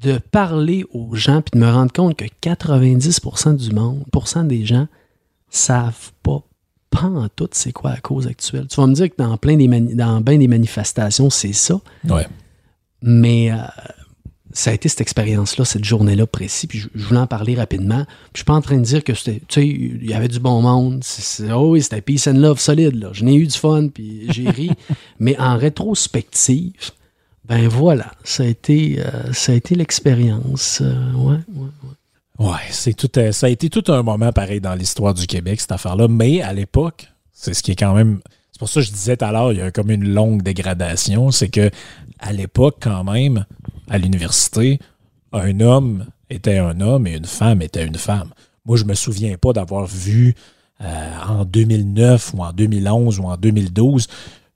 [0.02, 4.04] de parler aux gens, puis de me rendre compte que 90% du monde,
[4.46, 4.86] des gens,
[5.50, 6.42] savent pas
[6.90, 8.66] pas en tout c'est quoi la cause actuelle.
[8.68, 11.80] Tu vas me dire que dans plein des dans bien des manifestations, c'est ça.
[12.08, 12.26] Ouais.
[13.02, 13.56] Mais euh,
[14.52, 16.66] ça a été cette expérience-là, cette journée-là précis.
[16.66, 18.04] Puis je, je voulais en parler rapidement.
[18.04, 20.28] Puis je suis pas en train de dire que c'était, tu sais, il y avait
[20.28, 21.04] du bon monde.
[21.54, 22.96] Oh oui, c'était peace and love solide.
[22.96, 23.10] Là.
[23.12, 24.70] Je n'ai eu du fun, puis j'ai ri.
[25.20, 26.90] Mais en rétrospective,
[27.44, 30.80] ben voilà, ça a été, euh, ça a été l'expérience.
[30.82, 31.94] Euh, ouais, ouais, ouais.
[32.40, 35.60] Ouais, c'est tout, euh, ça a été tout un moment pareil dans l'histoire du Québec,
[35.60, 36.08] cette affaire-là.
[36.08, 38.20] Mais à l'époque, c'est ce qui est quand même.
[38.50, 40.40] C'est pour ça que je disais tout à l'heure, il y a comme une longue
[40.40, 41.30] dégradation.
[41.32, 41.70] C'est que
[42.18, 43.44] à l'époque, quand même,
[43.90, 44.78] à l'université,
[45.32, 48.30] un homme était un homme et une femme était une femme.
[48.64, 50.34] Moi, je me souviens pas d'avoir vu
[50.80, 54.06] euh, en 2009 ou en 2011 ou en 2012,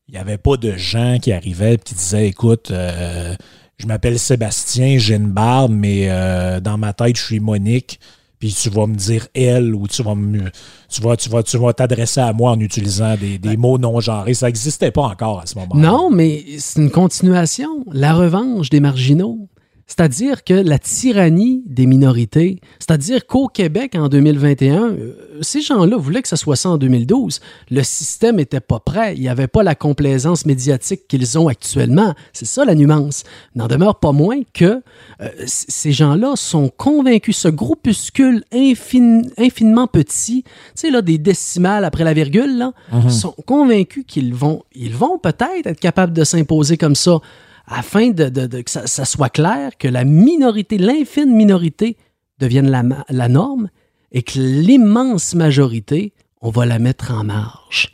[0.09, 3.35] il n'y avait pas de gens qui arrivaient et qui disaient Écoute, euh,
[3.79, 8.01] je m'appelle Sébastien, j'ai une barbe, mais euh, dans ma tête, je suis Monique.
[8.39, 10.51] Puis tu vas me dire elle ou tu vas me,
[10.91, 14.01] tu vas, tu vas, tu vas t'adresser à moi en utilisant des, des mots non
[14.01, 14.35] genrés.
[14.35, 15.81] Ça n'existait pas encore à ce moment-là.
[15.81, 17.85] Non, mais c'est une continuation.
[17.91, 19.49] La revanche des marginaux.
[19.87, 26.23] C'est-à-dire que la tyrannie des minorités, c'est-à-dire qu'au Québec en 2021, euh, ces gens-là voulaient
[26.23, 27.41] que ce soit ça en 2012.
[27.71, 29.15] Le système n'était pas prêt.
[29.15, 32.15] Il n'y avait pas la complaisance médiatique qu'ils ont actuellement.
[32.33, 33.25] C'est ça la nuance.
[33.55, 34.81] N'en demeure pas moins que
[35.21, 41.85] euh, ces gens-là sont convaincus, ce groupuscule infin- infiniment petit, tu sais, là, des décimales
[41.85, 42.73] après la virgule, là,
[43.11, 47.19] sont convaincus qu'ils vont, ils vont peut-être être capables de s'imposer comme ça
[47.67, 51.97] afin que ça, soit clair que la minorité, l'infime minorité
[52.39, 53.71] devienne la, norme
[54.13, 57.93] et que l'immense majorité, on va la mettre en marge.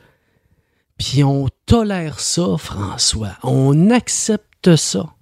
[0.98, 3.37] Puis on tolère ça, François.
[3.42, 5.14] On accepte ça.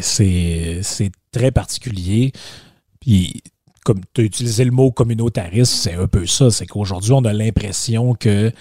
[0.00, 0.82] C'est,
[1.32, 2.32] très particulier.
[3.00, 3.42] Puis,
[3.84, 6.50] comme tu as utilisé le mot communautariste, c'est un peu ça.
[6.50, 8.52] C'est qu'aujourd'hui, on a l'impression que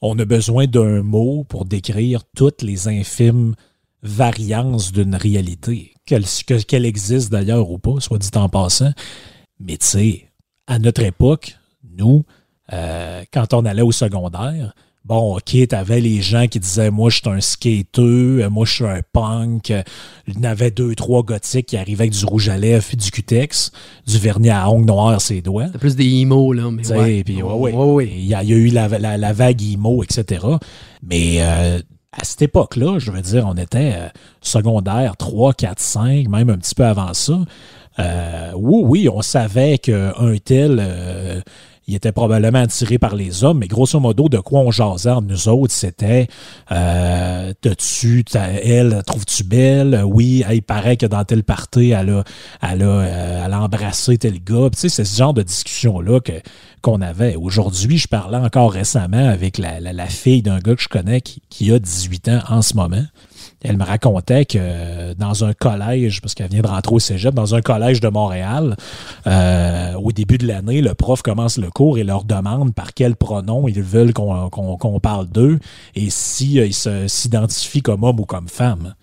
[0.00, 3.54] on a besoin d'un mot pour décrire toutes les infimes
[4.02, 8.92] variances d'une réalité, qu'elle, que- qu'elle existe d'ailleurs ou pas, soit dit en passant.
[9.60, 10.28] Mais tu sais,
[10.66, 11.56] à notre époque,
[11.96, 12.24] nous,
[12.72, 17.16] euh, quand on allait au secondaire, bon, OK, t'avais les gens qui disaient Moi, je
[17.18, 19.72] suis un skater, euh, moi, je suis un punk.
[20.26, 22.96] Il y en avait deux, trois gothiques qui arrivaient avec du rouge à lèvres et
[22.96, 23.70] du cutex,
[24.06, 25.66] du vernis à ongles noirs ses doigts.
[25.72, 26.70] C'est plus des emo, là.
[26.72, 27.22] Mais ouais.
[27.24, 27.72] puis ouais, ouais.
[27.72, 28.08] Ouais, ouais.
[28.12, 30.44] Il y, a, il y a eu la, la- la vague IMO, etc.
[31.02, 31.80] Mais euh,
[32.12, 34.08] à cette époque-là, je veux dire, on était euh,
[34.42, 37.38] secondaire 3, 4, 5, même un petit peu avant ça.
[37.98, 40.12] Euh, oui, oui, on savait qu'un
[40.44, 41.40] tel, euh,
[41.88, 45.48] il était probablement attiré par les hommes, mais grosso modo, de quoi on jasait nous
[45.48, 46.28] autres, c'était
[46.70, 50.02] euh, T'as-tu, t'as- elle, trouves-tu belle?
[50.06, 52.24] Oui, il paraît que dans tel party, elle a,
[52.62, 54.68] elle a, euh, elle a embrassé tel gars.
[54.72, 56.32] Tu sais, c'est ce genre de discussion-là que,
[56.82, 57.36] qu'on avait.
[57.36, 61.20] Aujourd'hui, je parlais encore récemment avec la, la- la fille d'un gars que je connais
[61.20, 63.04] qui, qui a 18 ans en ce moment.
[63.62, 67.34] Elle me racontait que euh, dans un collège, parce qu'elle vient de rentrer au cégep,
[67.34, 68.76] dans un collège de Montréal,
[69.26, 73.14] euh, au début de l'année, le prof commence le cours et leur demande par quel
[73.14, 75.60] pronom ils veulent qu'on parle d'eux
[75.94, 78.94] et si euh, s'identifient comme homme ou comme femme.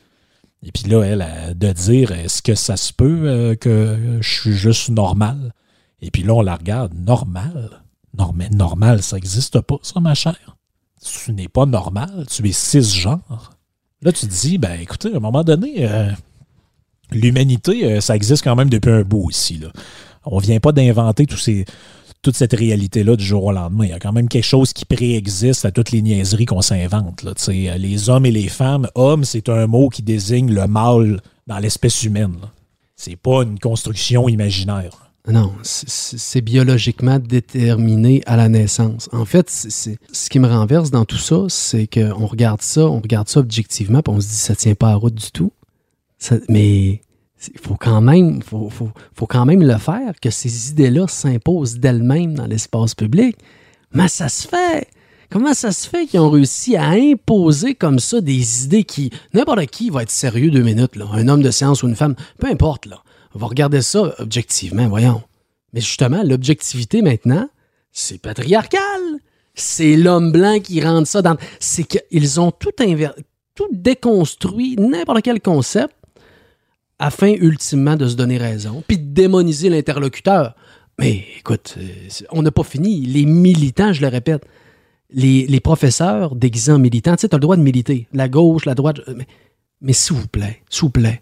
[0.62, 4.90] Et puis là, elle, de dire est-ce que ça se peut que je suis juste
[4.90, 5.54] normal?
[6.02, 7.82] Et puis là, on la regarde, normal?
[8.18, 10.58] Non, mais normal, ça n'existe pas, ça, ma chère.
[11.02, 13.52] Tu n'es pas normal, tu es cisgenre.
[14.02, 16.10] Là, tu te dis, ben écoutez, à un moment donné, euh,
[17.12, 19.58] l'humanité, euh, ça existe quand même depuis un bout ici.
[19.58, 19.68] Là.
[20.26, 23.86] On vient pas d'inventer toute cette réalité-là du jour au lendemain.
[23.86, 27.24] Il y a quand même quelque chose qui préexiste à toutes les niaiseries qu'on s'invente.
[27.24, 27.34] là.
[27.36, 31.60] Sais, Les hommes et les femmes, homme, c'est un mot qui désigne le mâle dans
[31.60, 32.36] l'espèce humaine.
[32.42, 32.50] là.
[32.96, 35.09] C'est pas une construction imaginaire.
[35.28, 39.10] Non, c'est- biologiquement déterminé à la naissance.
[39.12, 43.28] En fait, ce qui me renverse dans tout ça, c'est qu'on regarde ça, on regarde
[43.28, 45.52] ça objectivement, puis on se dit ça tient pas à route du tout.
[46.48, 47.02] Mais
[47.54, 52.48] il faut quand même, faut quand même le faire, que ces idées-là s'imposent d'elles-mêmes dans
[52.48, 53.36] l'espace public.
[53.94, 54.88] Mais ça se fait.
[55.30, 59.12] Comment ça se fait qu'ils ont réussi à imposer comme ça des idées qui.
[59.36, 61.06] N'importe qui va être sérieux deux minutes, là.
[61.14, 63.04] Un homme de science ou une femme, peu importe, là.
[63.34, 65.22] Va regarder ça objectivement, voyons.
[65.74, 67.48] Mais justement, l'objectivité maintenant,
[67.92, 68.82] c'est patriarcal.
[69.54, 71.38] C'est l'homme blanc qui rentre ça dans.
[71.60, 72.72] C'est qu'ils ont tout
[73.72, 75.94] déconstruit, n'importe quel concept,
[76.98, 80.56] afin ultimement de se donner raison, puis de démoniser l'interlocuteur.
[80.98, 83.06] Mais écoute, euh, on n'a pas fini.
[83.06, 84.46] Les militants, je le répète,
[85.12, 88.08] les, professeurs déguisés en militants, tu sais, tu as le droit de militer.
[88.14, 89.00] La gauche, la droite.
[89.16, 89.26] Mais,
[89.82, 91.22] mais s'il vous plaît, s'il vous plaît,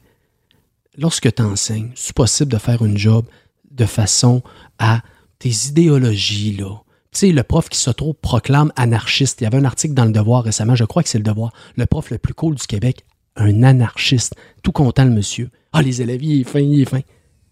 [0.97, 3.25] lorsque tu enseignes, c'est possible de faire une job
[3.71, 4.41] de façon
[4.79, 5.01] à
[5.39, 6.81] tes idéologies, là.
[7.11, 9.39] Tu sais, le prof qui s'auto-proclame anarchiste.
[9.41, 11.53] Il y avait un article dans Le Devoir récemment, je crois que c'est Le Devoir.
[11.75, 13.05] Le prof le plus cool du Québec,
[13.35, 14.35] un anarchiste.
[14.61, 15.49] Tout content, le monsieur.
[15.71, 17.01] Ah, les élèves, il est fin, il est fin.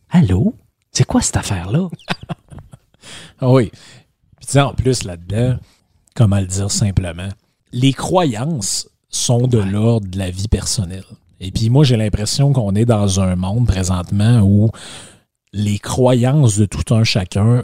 [0.10, 0.56] Allô?
[0.92, 1.90] C'est quoi cette affaire-là?
[3.40, 3.70] Ah oui.
[4.38, 5.58] Puis tu sais, en plus, là-dedans,
[6.16, 7.30] comment le dire simplement,
[7.72, 11.04] les croyances sont de l'ordre de la vie personnelle.
[11.40, 14.70] Et puis moi, j'ai l'impression qu'on est dans un monde présentement où
[15.54, 17.64] les croyances de tout un chacun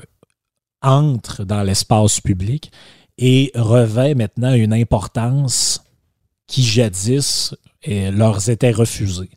[0.82, 2.72] entrent dans l'espace public
[3.18, 5.84] et revêt maintenant une importance
[6.48, 7.56] qui jadis
[7.86, 9.30] leur était refusée.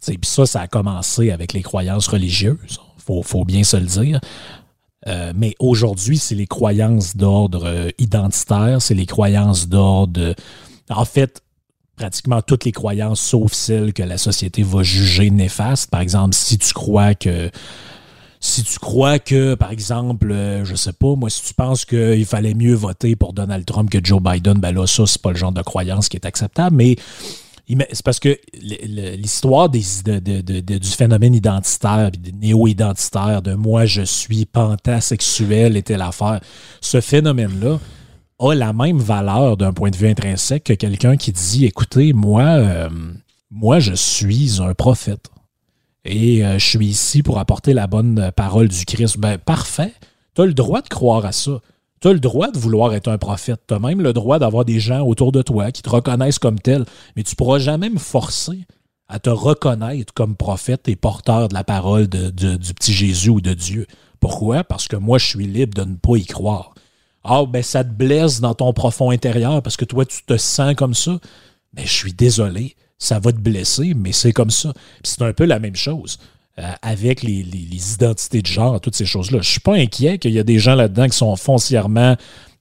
[0.00, 3.86] Sais, Puis ça, ça a commencé avec les croyances religieuses, faut, faut bien se le
[3.86, 4.20] dire.
[5.06, 10.34] Euh, mais aujourd'hui, c'est les croyances d'ordre euh, identitaire, c'est les croyances d'ordre.
[10.90, 11.41] en fait,
[12.02, 15.88] pratiquement toutes les croyances, sauf celles que la société va juger néfastes.
[15.88, 17.50] Par exemple, si tu crois que.
[18.40, 22.26] Si tu crois que, par exemple, euh, je sais pas, moi, si tu penses qu'il
[22.26, 25.36] fallait mieux voter pour Donald Trump que Joe Biden, ben là, ça, c'est pas le
[25.36, 26.74] genre de croyance qui est acceptable.
[26.74, 26.96] Mais
[27.68, 29.80] c'est parce que l'histoire du
[30.82, 32.10] phénomène identitaire,
[32.40, 36.40] néo-identitaire, de moi je suis pantasexuel était l'affaire,
[36.80, 37.78] ce phénomène-là
[38.50, 42.42] a la même valeur d'un point de vue intrinsèque que quelqu'un qui dit écoutez, moi,
[42.42, 42.88] euh,
[43.50, 45.30] moi je suis un prophète
[46.04, 49.18] et euh, je suis ici pour apporter la bonne parole du Christ.
[49.18, 49.92] Ben parfait,
[50.34, 51.60] tu as le droit de croire à ça.
[52.00, 53.60] Tu as le droit de vouloir être un prophète.
[53.68, 56.58] Tu as même le droit d'avoir des gens autour de toi qui te reconnaissent comme
[56.58, 58.66] tel, mais tu pourras jamais me forcer
[59.08, 63.54] à te reconnaître comme prophète et porteur de la parole du petit Jésus ou de
[63.54, 63.86] Dieu.
[64.18, 64.64] Pourquoi?
[64.64, 66.71] Parce que moi, je suis libre de ne pas y croire.
[67.24, 70.74] Ah, ben ça te blesse dans ton profond intérieur parce que toi, tu te sens
[70.74, 71.18] comme ça.
[71.74, 74.72] Mais je suis désolé, ça va te blesser, mais c'est comme ça.
[75.02, 76.18] C'est un peu la même chose
[76.58, 77.44] euh, avec les,
[77.94, 79.40] identités de genre, toutes ces choses-là.
[79.40, 82.16] Je suis pas inquiet qu'il y a des gens là-dedans qui sont foncièrement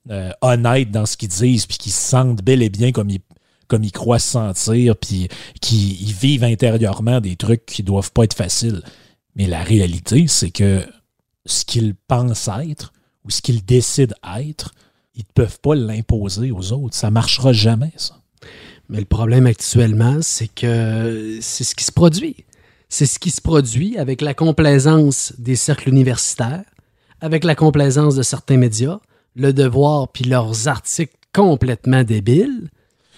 [0.10, 3.19] euh, honnêtes dans ce qu'ils disent, puis qui se sentent bel et bien comme ils,
[3.67, 5.28] comme ils croient se sentir, puis
[5.60, 8.82] qui vivent intérieurement des trucs qui doivent pas être faciles.
[9.36, 10.86] Mais la réalité, c'est que
[11.45, 12.93] ce qu'ils pensent être
[13.26, 14.74] ou ce qu'ils décident être,
[15.16, 16.96] ils ne peuvent pas l'imposer aux autres.
[16.96, 18.16] Ça marchera jamais, ça.
[18.90, 22.46] Mais le problème actuellement, c'est que c'est ce qui se produit.
[22.90, 26.66] C'est ce qui se produit avec la complaisance des cercles universitaires,
[27.22, 29.00] avec la complaisance de certains médias,
[29.36, 32.70] le devoir puis leurs articles complètement débiles,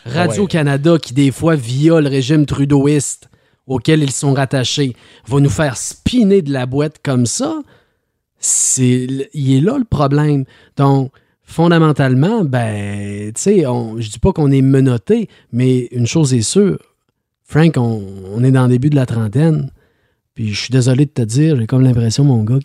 [0.06, 3.30] Radio-Canada qui des fois, via le régime trudeauiste
[3.66, 4.96] auquel ils sont rattachés,
[5.28, 7.62] va nous faire spinner de la boîte comme ça.
[8.46, 10.44] C'est, il est là le problème.
[10.76, 11.12] Donc,
[11.44, 16.78] fondamentalement, ben, tu sais, je dis pas qu'on est menotté, mais une chose est sûre,
[17.46, 19.70] Frank, on, est dans le début de la trentaine,
[20.34, 22.60] puis je suis désolé de te dire, j'ai comme l'impression, mon gars,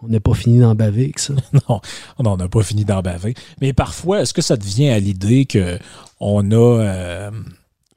[0.00, 1.34] qu'on n'est pas fini d'en baver avec ça.
[1.68, 1.80] Non,
[2.18, 3.34] on n'a pas fini d'en baver.
[3.60, 5.78] Mais parfois, est-ce que ça devient à l'idée que
[6.20, 6.54] on a.
[6.54, 7.30] euh,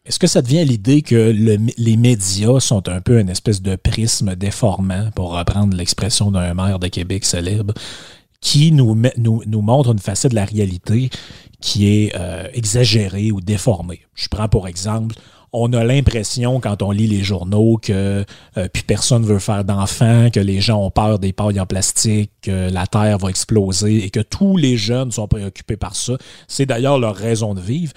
[0.10, 3.76] est-ce que ça devient l'idée que le- les médias sont un peu une espèce de
[3.76, 7.76] prisme déformant, pour reprendre l'expression d'un maire de Québec célèbre,
[8.42, 8.96] qui nous
[9.62, 11.12] montre une facette de la réalité
[11.62, 14.02] qui est euh, exagérée ou déformée?
[14.16, 15.16] Je prends pour exemple,
[15.52, 18.24] on a l'impression quand on lit les journaux que
[18.58, 22.32] euh, plus personne veut faire d'enfants, que les gens ont peur des pailles en plastique,
[22.42, 26.14] que la Terre va exploser et que tous les jeunes sont préoccupés par ça.
[26.48, 27.94] C'est d'ailleurs leur raison de vivre.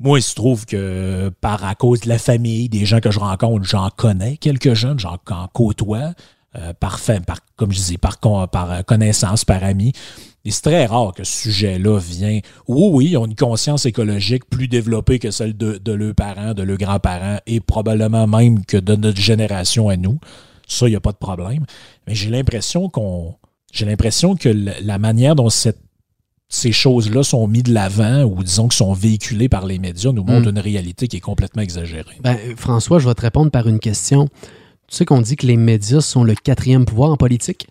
[0.00, 3.18] Moi, il se trouve que par à cause de la famille, des gens que je
[3.18, 5.18] rencontre, j'en connais quelques jeunes, j'en
[5.52, 6.12] côtoie.
[6.56, 9.92] euh, par, par, comme je dis, par, par euh, connaissance, par ami.
[10.46, 12.40] Et c'est très rare que ce sujet-là vient.
[12.66, 16.54] Oui, oui, ils ont une conscience écologique plus développée que celle de, de leurs parents,
[16.54, 20.18] de leurs grands-parents et probablement même que de notre génération à nous.
[20.66, 21.64] Ça, il n'y a pas de problème.
[22.06, 23.34] Mais j'ai l'impression qu'on.
[23.72, 25.82] J'ai l'impression que la manière dont cette-
[26.48, 30.24] ces choses-là sont mises de l'avant ou disons que sont véhiculées par les médias nous
[30.24, 30.56] montre Mm.
[30.56, 32.16] une réalité qui est complètement exagérée.
[32.22, 34.28] Ben, François, je vais te répondre par une question.
[34.88, 37.66] Tu sais qu'on dit que les médias sont le quatrième pouvoir en politique,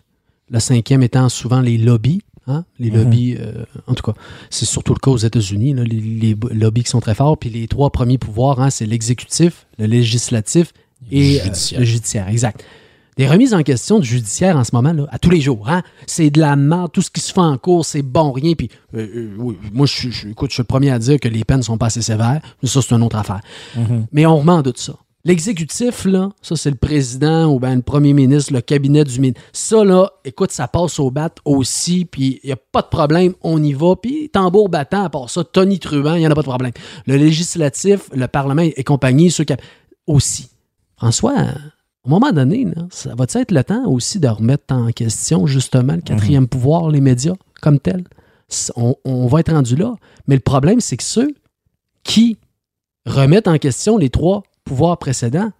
[0.50, 2.20] le cinquième étant souvent les lobbies.
[2.46, 2.96] hein, Les Mhm.
[2.96, 4.14] lobbies, euh, en tout cas,
[4.48, 7.36] c'est surtout le cas aux États-Unis, les, lobbies qui sont très forts.
[7.36, 10.72] Puis les trois premiers pouvoirs, hein, c'est l'exécutif, le législatif
[11.10, 11.80] et euh, Judiciaire.
[11.80, 12.28] le judiciaire.
[12.28, 12.64] Exact.
[13.18, 15.68] Des remises en question du judiciaire en ce moment, là, à tous les jours.
[15.68, 15.82] Hein?
[16.06, 18.54] C'est de la merde, tout ce qui se fait en cours, c'est bon, rien.
[18.54, 21.44] Puis, euh, euh, oui, moi, je, écoute, je suis le premier à dire que les
[21.44, 23.40] peines sont pas assez sévères, mais ça, c'est une autre affaire.
[24.12, 24.94] Mais on remet en doute ça.
[25.24, 29.42] L'exécutif, là, ça, c'est le président ou bien le premier ministre, le cabinet du ministre.
[29.52, 33.34] Ça, là, écoute, ça passe au bat aussi, puis il n'y a pas de problème,
[33.42, 33.96] on y va.
[33.96, 36.72] Puis tambour battant, à part ça, Tony Truant, il n'y en a pas de problème.
[37.06, 39.54] Le législatif, le Parlement et compagnie, ceux qui.
[40.06, 40.50] aussi.
[40.96, 41.34] François,
[42.08, 45.46] à un moment donné, là, ça va être le temps aussi de remettre en question,
[45.46, 48.04] justement, le quatrième pouvoir, les médias, comme tel?
[48.48, 49.94] C- On, on va être rendu là.
[50.26, 51.34] Mais le problème, c'est que ceux
[52.04, 52.38] qui
[53.06, 55.50] remettent en question les trois pouvoirs précédents,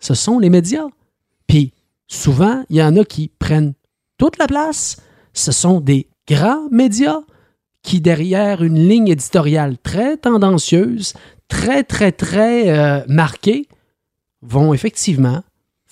[0.00, 0.86] ce sont les médias.
[1.46, 1.72] Puis
[2.08, 3.74] souvent, il y en a qui prennent
[4.18, 4.96] toute la place.
[5.34, 7.20] Ce sont des grands médias
[7.82, 11.14] qui, derrière une ligne éditoriale très tendancieuse,
[11.48, 13.68] très, très, très euh, marquée,
[14.40, 15.42] vont effectivement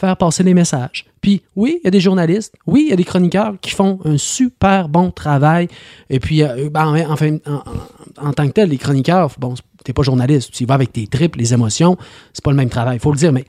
[0.01, 1.05] faire passer les messages.
[1.21, 4.01] Puis oui, il y a des journalistes, oui, il y a des chroniqueurs qui font
[4.05, 5.69] un super bon travail.
[6.09, 9.55] Et puis, euh, ben, en, enfin, en, en- en tant que tel, les chroniqueurs, bon,
[9.85, 11.97] t'es pas journaliste, tu y vas avec tes tripes, les émotions,
[12.33, 13.45] c'est pas le même travail, il faut le dire, mais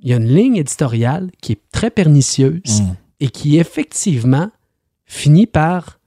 [0.00, 2.94] il y a une ligne éditoriale qui est très pernicieuse Mm.
[3.20, 4.50] et qui effectivement
[5.06, 5.98] finit par,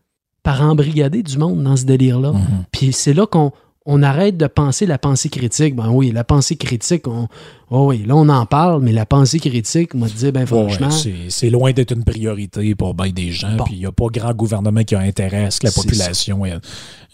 [0.43, 2.33] par embrigader du monde dans ce délire-là.
[2.33, 2.65] Mhm.
[2.71, 3.51] Puis c'est là qu'on
[3.91, 5.75] on arrête de penser la pensée critique.
[5.75, 7.27] Ben oui, la pensée critique, on,
[7.71, 10.91] oh oui, là on en parle, mais la pensée critique, moi, te dire, ben franchement,
[10.91, 13.55] c'est- c'est loin d'être une priorité pour bien des gens.
[13.55, 13.63] Bon.
[13.63, 16.45] Puis il n'y a pas grand gouvernement qui a intérêt à ce que la population
[16.45, 16.57] ait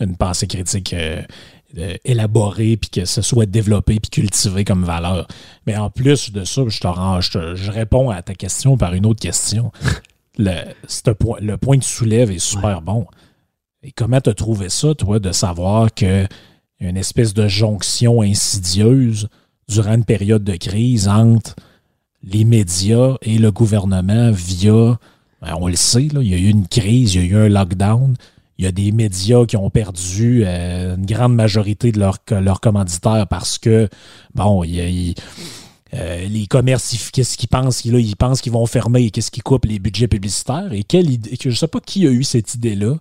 [0.02, 1.22] une pensée critique euh,
[1.78, 5.28] euh, élaborée, puis que ce soit développé, puis cultivé comme valeur.
[5.68, 6.88] Mais en plus de ça, je, te
[7.22, 9.72] je, te- je réponds à ta question par une autre question.
[10.38, 13.06] le, point, le point que tu soulèves est super bon.
[13.84, 16.28] Et comment tu as trouvé ça, toi, de savoir que
[16.84, 19.30] y a une espèce de jonction insidieuse
[19.70, 21.56] durant une période de crise entre
[22.24, 25.00] les médias et le gouvernement via,
[25.42, 27.50] ben, on le sait, il y a eu une crise, il y a eu un
[27.50, 28.16] lockdown,
[28.58, 33.28] il y a des médias qui ont perdu euh, une grande majorité de leurs commanditaires
[33.28, 33.90] parce que,
[34.34, 35.16] bon, il il-
[35.94, 37.86] euh, les commerces, qu'est-ce qu'ils pensent?
[37.86, 40.74] Là, ils pensent qu'ils vont fermer et qu'est-ce qu'ils coupent les budgets publicitaires.
[40.74, 41.08] Et quelle
[41.42, 42.96] je ne sais pas qui a eu cette idée-là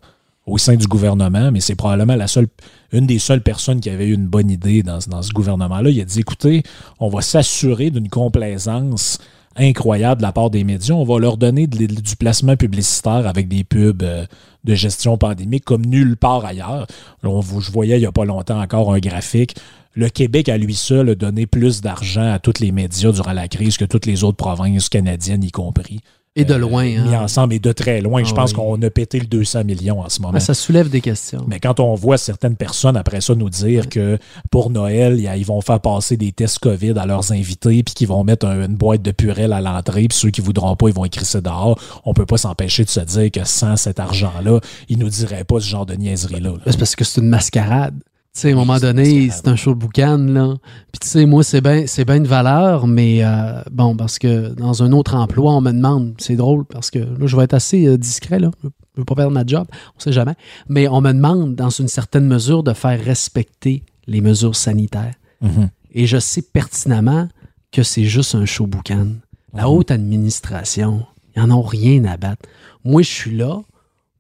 [0.47, 2.49] au sein du gouvernement, mais c'est probablement la seule,
[2.93, 5.91] une des seules personnes qui avait eu une bonne idée dans, dans ce gouvernement-là.
[5.91, 6.63] Il a dit, écoutez,
[7.01, 9.19] on va s'assurer d'une complaisance
[9.57, 10.95] incroyable de la part des médias.
[10.95, 14.27] On va leur donner du placement publicitaire avec des pubs euh,
[14.65, 16.87] de gestion pandémique comme nulle part ailleurs.
[17.23, 19.55] Je voyais il n'y a pas longtemps encore un graphique.
[19.95, 23.47] Le Québec, à lui seul, a donné plus d'argent à tous les médias durant la
[23.47, 26.01] crise que toutes les autres provinces canadiennes, y compris.
[26.37, 26.85] Et de loin.
[26.85, 27.05] hein.
[27.09, 28.25] Mis ensemble et de très loin.
[28.25, 28.57] je Ah pense oui.
[28.57, 30.35] qu'on a pété le 200 millions en ce moment.
[30.37, 31.45] Ah, ça soulève des questions.
[31.47, 34.19] Mais quand on voit certaines personnes après ça nous dire que
[34.51, 37.95] pour Noël, y a- ils vont faire passer des tests COVID à leurs invités, puis
[37.95, 40.89] qu'ils vont mettre un- une boîte de purée à l'entrée, puis ceux qui voudront pas,
[40.89, 44.01] ils vont écrire ça dehors, on peut pas s'empêcher de se dire que sans cet
[44.01, 46.51] argent-là, ils nous diraient pas ce genre de niaiserie-là.
[46.51, 46.57] là.
[46.65, 47.95] Ben, C'est parce que c'est une mascarade.
[48.35, 50.57] Tu sais, à un moment donné, c'est un show de boucan, là.
[50.91, 54.49] Puis tu sais, moi, c'est bien c'est ben une valeur, mais euh, bon, parce que
[54.55, 57.55] dans un autre emploi, on me demande, c'est drôle, parce que là, je vais être
[57.55, 58.51] assez euh, discret, là.
[58.65, 60.35] Je veux pas perdre ma job, on sait jamais.
[60.69, 65.15] Mais on me demande, dans une certaine mesure, de faire respecter les mesures sanitaires.
[65.41, 65.71] Mhm.
[65.93, 67.29] Et je sais pertinemment
[67.71, 69.11] que c'est juste un show boucan.
[69.53, 71.07] La haute administration,
[71.37, 72.49] ils n'en ont rien à battre.
[72.85, 73.63] Moi, je suis là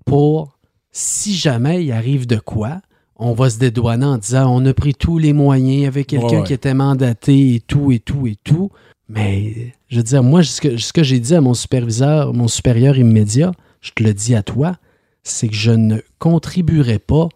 [0.05, 0.57] pour,
[0.93, 2.81] si jamais il arrive de quoi,
[3.17, 6.37] on va se dédouaner en disant on a pris tous les moyens avec quelqu'un Ouais,
[6.39, 6.45] ouais.
[6.45, 8.71] qui était mandaté et tout, et tout, et tout.
[9.09, 12.49] Mais, je veux dire, moi, ce que, ce que j'ai dit à mon superviseur, mon
[12.49, 13.53] supérieur immédiat,
[13.83, 14.77] je te le dis à toi,
[15.23, 17.29] c'est que je ne contribuerai pas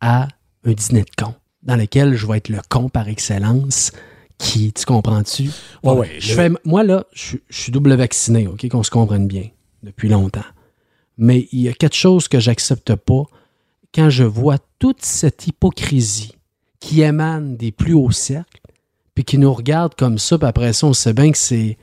[0.00, 0.28] à
[0.64, 3.92] un dîner de con dans lequel je vais être le con par excellence
[4.38, 5.50] qui, tu comprends-tu?
[5.84, 8.90] Ouais, ouais, je le- fais, moi, là, je, je suis double vacciné, OK, qu'on se
[8.90, 9.44] comprenne bien,
[9.82, 10.40] depuis longtemps.
[11.18, 13.24] Mais il y a quelque chose que j'accepte pas
[13.94, 16.32] quand je vois toute cette hypocrisie
[16.80, 18.60] qui émane des plus hauts cercles,
[19.14, 21.78] puis qui nous regarde comme ça, puis après ça, on sait bien que c'est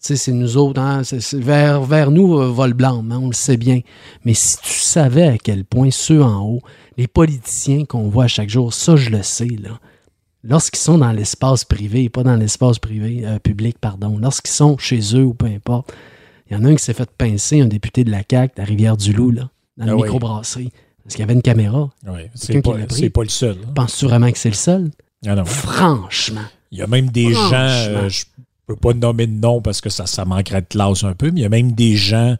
[0.00, 1.02] sais, c'est nous autres, hein,
[1.34, 3.80] vers, vers nous euh, va le blanc, hein, on le sait bien.
[4.24, 6.60] Mais si tu savais à quel point ceux en haut,
[6.96, 9.78] les politiciens qu'on voit chaque jour, ça je le sais, là.
[10.42, 15.00] Lorsqu'ils sont dans l'espace privé, pas dans l'espace privé, euh, public, pardon, lorsqu'ils sont chez
[15.14, 15.92] eux ou peu importe,
[16.48, 18.64] il y en a un qui s'est fait pincer, un député de la CAQ, à
[18.64, 20.02] Rivière-du-Loup, là, dans la Ah oui.
[20.04, 20.72] microbrasserie,
[21.02, 21.90] parce qu'il y avait une caméra.
[22.06, 23.56] Ouais, c'est pas, pas le seul.
[23.66, 23.72] hein.
[23.74, 24.90] Penses-tu vraiment que c'est le seul?
[25.26, 25.44] Ah non.
[25.44, 26.40] Franchement.
[26.72, 28.24] Il y a même des gens, euh, je
[28.66, 31.40] peux pas nommer de nom parce que ça, ça manquerait de classe un peu, mais
[31.40, 32.36] il y a même des gens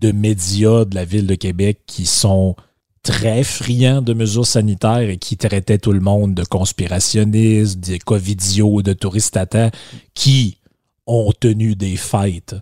[0.00, 2.54] de médias de la ville de Québec qui sont
[3.02, 8.82] très friands de mesures sanitaires et qui traitaient tout le monde de conspirationnistes, de covidios,
[8.82, 9.70] de touristes à temps,
[10.14, 10.58] qui
[11.06, 12.54] ont tenu des fêtes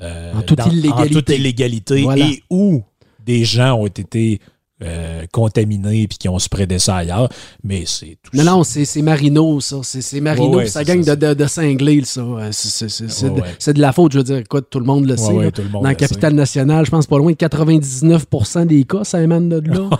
[0.00, 1.16] euh, En toute illégalité.
[1.16, 2.26] en toute illégalité Voilà.
[2.26, 2.82] et où
[3.24, 4.40] des gens ont été
[4.82, 7.28] euh, contaminés puis qui ont spreadé ça ailleurs.
[7.62, 9.78] Mais c'est tout Non, non, c'est Marino, ça.
[9.82, 12.20] C'est Marino, Ouais, ouais, puis ça gagne ça, de, de, de cinglé, ça.
[12.20, 12.84] Euh, c'est-
[13.30, 14.38] Ouais, de, la faute, je veux dire.
[14.38, 15.32] Écoute, tout le monde le sait.
[15.32, 15.50] ouais, là.
[15.52, 16.06] tout le monde Dans la sait.
[16.08, 19.88] capitale nationale, je pense pas loin de 99% des cas, ça émane de là.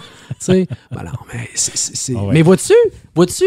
[0.48, 0.66] Ben
[1.04, 2.14] non, mais c'est-.
[2.32, 2.74] Mais vois-tu,
[3.14, 3.44] vois-tu,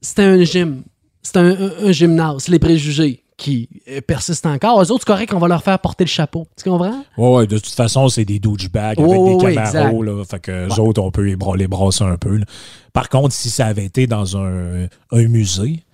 [0.00, 0.82] c'était un gym.
[1.22, 2.48] C'était un, un- un gymnase.
[2.48, 4.82] Les préjugés qui euh, persistent encore.
[4.82, 6.46] Eux autres, c'est correct, on va leur faire porter le chapeau.
[6.62, 7.04] Tu comprends?
[7.16, 10.02] Ouais, ouais, de toute façon, c'est des douchebags avec des camaros.
[10.02, 12.36] Là, fait que eux autres, on peut les, bra- les brasser un peu.
[12.36, 12.44] là.
[12.92, 15.84] Par contre, si ça avait été dans un, un musée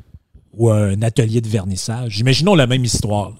[0.57, 3.31] ou un atelier de vernissage, imaginons la même histoire.
[3.31, 3.37] là.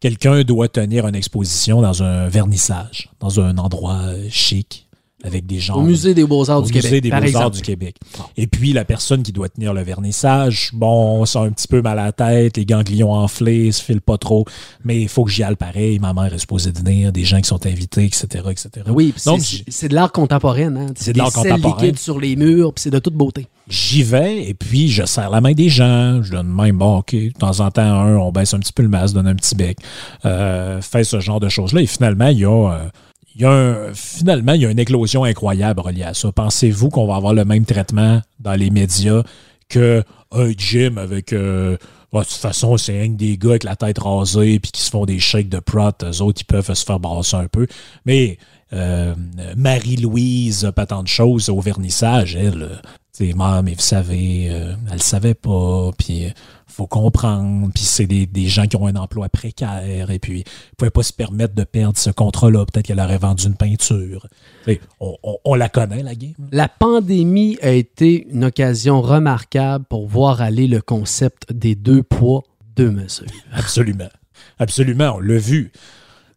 [0.00, 4.87] Quelqu'un doit tenir une exposition dans un vernissage, dans un endroit chic,
[5.24, 5.74] avec des gens.
[5.76, 7.02] Au Musée des Beaux-Arts au du Musée Québec.
[7.02, 7.56] des par Beaux-Arts exemple.
[7.56, 7.96] du Québec.
[8.36, 11.82] Et puis, la personne qui doit tenir le vernissage, bon, ça a un petit peu
[11.82, 14.44] mal à la tête, les ganglions enflés, se file pas trop,
[14.84, 15.98] mais il faut que j'y aille pareil.
[15.98, 18.70] Ma mère est supposée venir, des gens qui sont invités, etc., etc.
[18.88, 20.76] Oui, c'est- de l'art contemporain.
[20.76, 20.86] Hein?
[20.94, 21.82] C'est de l'art Des contemporain.
[21.82, 23.46] liquides sur les murs, puis c'est de toute beauté.
[23.68, 26.22] j'y vais et puis je serre la main des gens.
[26.22, 28.82] Je donne même, bon, OK, de temps en temps, un, on baisse un petit peu
[28.82, 29.76] le masque, donne un petit bec,
[30.24, 31.82] euh, fait ce genre de choses-là.
[31.82, 32.88] Et finalement, il y a, euh,
[33.38, 36.32] il y a un, finalement, il y a une éclosion incroyable reliée à ça.
[36.32, 39.22] Pensez-vous qu'on va avoir le même traitement dans les médias
[39.68, 40.02] qu'un
[40.56, 41.32] gym avec.
[41.32, 41.76] euh,
[42.12, 44.90] bon, de toute façon, c'est que des gars avec la tête rasée puis qui se
[44.90, 45.92] font des shakes de prot.
[46.02, 47.68] Eux autres, ils peuvent se faire brasser un peu.
[48.04, 48.38] Mais
[48.72, 49.14] euh,
[49.56, 52.76] Marie-Louise, pas tant de choses au vernissage, elle, euh,
[53.12, 56.30] sais, Maman, mais vous savez, euh, elle savait pas, puis euh,
[56.68, 60.76] faut comprendre, puis c'est des, des gens qui ont un emploi précaire, et puis ils
[60.76, 62.64] pouvaient pas se permettre de perdre ce contrat-là.
[62.66, 64.26] Peut-être qu'elle aurait vendu une peinture.
[65.00, 66.34] On, on- on la connaît, la game.
[66.52, 72.42] La pandémie a été une occasion remarquable pour voir aller le concept des deux poids,
[72.76, 73.26] deux mesures.
[73.52, 74.08] Absolument.
[74.58, 75.72] Absolument, on l'a vu.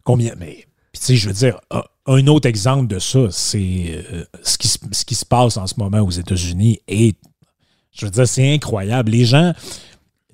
[0.04, 4.24] Combien, mais, tu sais, je veux dire, un, un autre exemple de ça, c'est euh,
[4.42, 6.80] ce, qui, ce qui se passe en ce moment aux États-Unis.
[6.88, 7.14] Et,
[7.92, 9.10] je veux dire, c'est incroyable.
[9.12, 9.52] Les gens,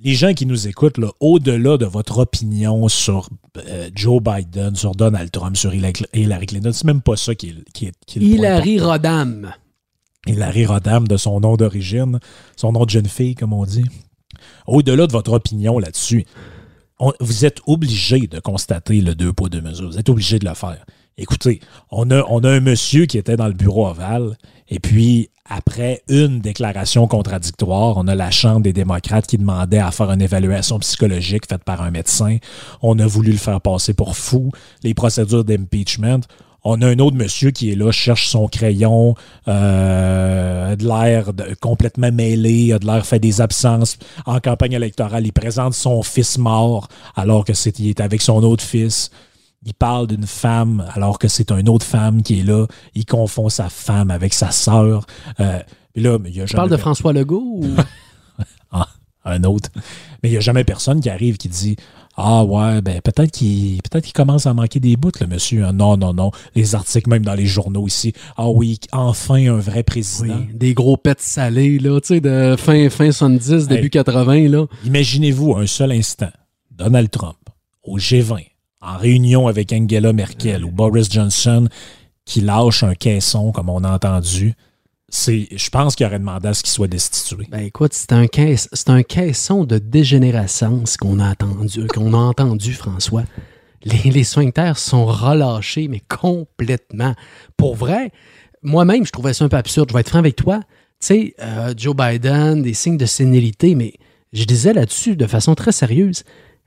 [0.01, 4.95] les gens qui nous écoutent, là, au-delà de votre opinion sur euh, Joe Biden, sur
[4.95, 8.19] Donald Trump, sur Hillary Hillary Clinton, c'est même pas ça qui est, qui est, qui
[8.19, 8.93] est le point Hilary important.
[8.93, 9.53] Rodham.
[10.27, 12.21] Hilary Rodham, de son nom d'origine,
[12.57, 13.87] son nom de jeune fille, comme on dit.
[14.67, 16.27] Au-delà de votre opinion là-dessus,
[17.21, 19.89] vous êtes obligé de constater le deux poids, deux mesures.
[19.89, 20.85] Vous êtes obligé de le faire.
[21.21, 21.59] Écoutez,
[21.91, 24.39] on a, on a un monsieur qui était dans le bureau ovale,
[24.69, 29.91] et puis après une déclaration contradictoire, on a la Chambre des démocrates qui demandait à
[29.91, 32.39] faire une évaluation psychologique faite par un médecin.
[32.83, 34.53] On a voulu le faire passer pour fou.
[34.85, 36.21] Les procédures d'impeachment.
[36.63, 39.15] On a un autre monsieur qui est là, cherche son crayon,
[39.49, 43.97] euh, a de l'air complètement mêlé, a de l'air fait des absences.
[44.27, 48.43] En campagne électorale, il présente son fils mort alors que c'est, il est avec son
[48.43, 49.11] autre fils.
[49.65, 52.67] Il parle d'une femme alors que c'est une autre femme qui est là.
[52.95, 55.05] Il confond sa femme avec sa sœur.
[55.41, 55.59] Euh,
[55.97, 57.65] là, il y a Tu parles de François Legault ou...
[58.71, 58.89] ah,
[59.25, 59.69] un autre.
[60.23, 61.75] Mais il n'y a jamais personne qui arrive qui dit
[62.17, 65.65] Ah ouais, ben peut-être qu'il peut-être qu'il commence à manquer des bouts, le monsieur.
[65.67, 66.31] Ah, Non, non, non.
[66.55, 68.13] Les articles, même dans les journaux ici.
[68.37, 70.39] Ah oui, enfin un vrai Oui, président.
[70.55, 73.91] des gros pets salés, là, tu sais, de fin, fin 70, début Hey.
[73.91, 74.67] 80, là.
[74.85, 76.31] Imaginez-vous un seul instant
[76.71, 77.37] Donald Trump
[77.83, 78.47] au G20
[78.81, 81.69] en réunion avec Angela Merkel ou Boris Johnson
[82.25, 84.55] qui lâche un caisson comme on a entendu.
[85.11, 87.47] Je pense qu'il aurait demandé à ce qu'il soit destitué.
[87.51, 88.27] Ben écoute, c'est un,
[88.89, 93.25] un caisson de dégénérescence qu'on a entendu, qu'on a entendu, François.
[93.85, 97.15] Les, les sphincters sont relâchés, mais complètement.
[97.57, 98.11] Pour vrai,
[98.63, 99.89] moi-même, je trouvais ça un peu absurde.
[99.89, 100.61] Je vais être franc avec toi.
[101.01, 103.95] Tu sais, euh, Joe Biden, des signes de sénilité, mais
[104.33, 106.25] je disais là-dessus de façon très sérieuse.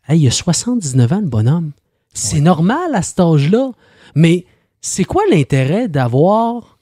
[0.08, 1.72] Hey, il a 79 ans, le bonhomme.
[2.14, 3.72] C'est normal à cet âge-là.
[4.16, 4.46] Mais
[4.82, 6.78] c'est quoi l'intérêt d'avoir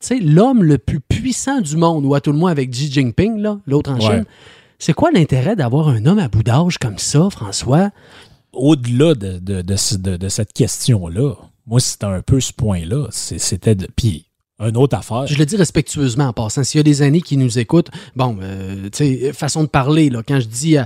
[0.00, 2.92] tu sais, l'homme le plus puissant du monde, ou à tout le moins avec Xi
[2.92, 4.00] Jinping, là, l'autre en Ouais.
[4.02, 4.24] Chine,
[4.78, 7.90] c'est quoi l'intérêt d'avoir un homme à bout d'âge comme ça, François?
[8.52, 11.32] au-delà de, de, de ce- de- de cette question-là,
[11.66, 13.08] moi, c'était un peu ce point-là.
[13.10, 13.88] C'était de.
[13.96, 14.26] Puis,
[14.60, 15.26] une autre affaire.
[15.26, 16.62] Je le dis respectueusement en passant.
[16.62, 20.08] S'il y a des années qui nous écoutent, bon, euh, tu sais, façon de parler,
[20.10, 20.76] là, quand je dis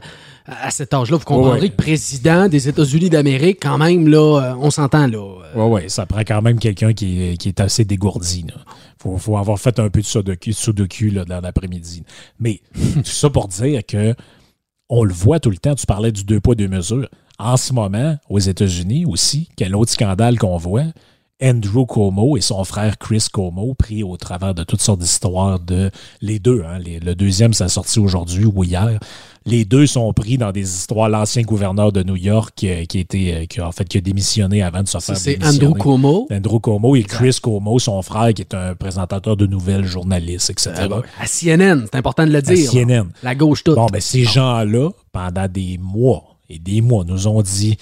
[0.49, 1.69] à cet âge-là, vous comprendrez Ouais.
[1.69, 5.19] que président des États-Unis d'Amérique, quand même, là, euh, on s'entend, là.
[5.55, 8.45] Oui, oui, ça prend quand même quelqu'un qui, est- qui est assez dégourdi.
[8.47, 8.53] Il
[9.03, 12.03] faut, faut avoir fait un peu de sudoku, sudoku là, dans l'après-midi.
[12.41, 14.15] Mais tout ça pour dire que
[14.89, 15.75] on le voit tout le temps.
[15.75, 17.09] Tu parlais du deux poids, deux mesures.
[17.39, 20.85] En ce moment, aux États-Unis aussi, quel autre scandale qu'on voit,
[21.41, 25.91] Andrew Cuomo et son frère Chris Cuomo, pris au travers de toutes sortes d'histoires de.
[26.21, 28.99] Les deux, hein, les- le deuxième, ça a sorti aujourd'hui ou hier.
[29.47, 31.09] Les deux sont pris dans des histoires.
[31.09, 34.01] L'ancien gouverneur de New York euh, qui, était, euh, qui, a- en fait, qui a
[34.01, 35.43] démissionné avant de se faire c'est.
[35.45, 36.27] Andrew Cuomo.
[36.31, 40.73] Andrew Cuomo et Chris Cuomo, son frère, qui est un présentateur de nouvelles, journaliste, etc.
[41.21, 42.71] À CNN, c'est important de le À dire.
[42.71, 43.07] CNN.
[43.23, 43.77] La gauche toute.
[43.77, 47.77] Bon, ben, ces gens-là, pendant des mois et des mois, nous ont dit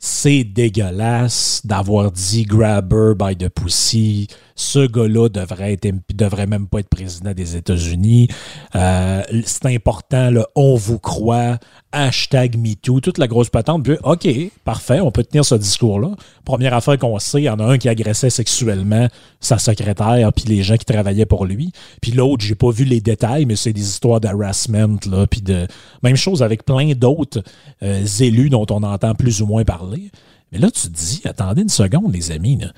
[0.00, 4.28] c'est dégueulasse d'avoir dit grabber by the pussy.
[4.60, 8.26] Ce gars-là devrait, être, devrait même pas être président des États-Unis.
[8.74, 11.58] Euh, c'est important, on vous croit.
[11.92, 13.84] Hashtag MeToo, toute la grosse patente.
[13.84, 14.28] Puis, OK,
[14.64, 16.10] parfait, on peut tenir ce discours-là.
[16.44, 19.06] Première affaire qu'on sait, il y en a un qui agressait sexuellement
[19.38, 21.70] sa secrétaire puis les gens qui travaillaient pour lui.
[22.02, 25.68] Puis l'autre, j'ai pas vu les détails, mais c'est des histoires d'harassment, là, puis de...
[26.02, 27.44] Même chose avec plein d'autres
[27.84, 30.10] euh, élus dont on entend plus ou moins parler.
[30.50, 32.72] Mais là, tu te dis, attendez une seconde, les amis, là.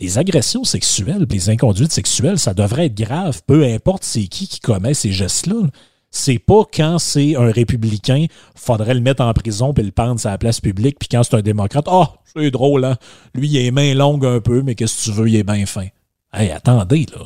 [0.00, 4.60] Les agressions sexuelles, les inconduites sexuelles, ça devrait être grave, peu importe c'est qui qui
[4.60, 5.56] commet ces gestes-là.
[5.62, 5.68] là.
[6.10, 10.30] C'est pas quand c'est un républicain, faudrait le mettre en prison puis le pendre sur
[10.30, 12.96] la place publique, puis quand c'est un démocrate, ah, c'est drôle, hein?
[13.34, 15.42] Lui, il a les mains longues un peu, mais qu'est-ce que tu veux, il est
[15.42, 15.86] bien fin.
[16.32, 17.24] Hey, attendez, là.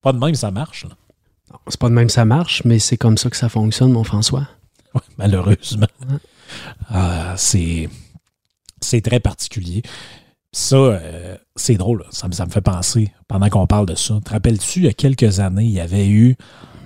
[0.00, 0.90] Pas de même, ça marche, là.
[1.52, 3.92] Non, C'est pas de même que ça marche, mais c'est comme ça que ça fonctionne,
[3.92, 4.46] mon François.
[4.94, 5.88] Ouais, malheureusement.
[6.88, 7.88] Ah, c'est,
[8.80, 9.82] c'est très particulier.
[10.56, 12.04] Ça, euh, c'est drôle.
[12.10, 14.14] Ça, me- fait penser, pendant qu'on parle de ça.
[14.24, 16.36] Te rappelles-tu, il y a quelques années, il y avait eu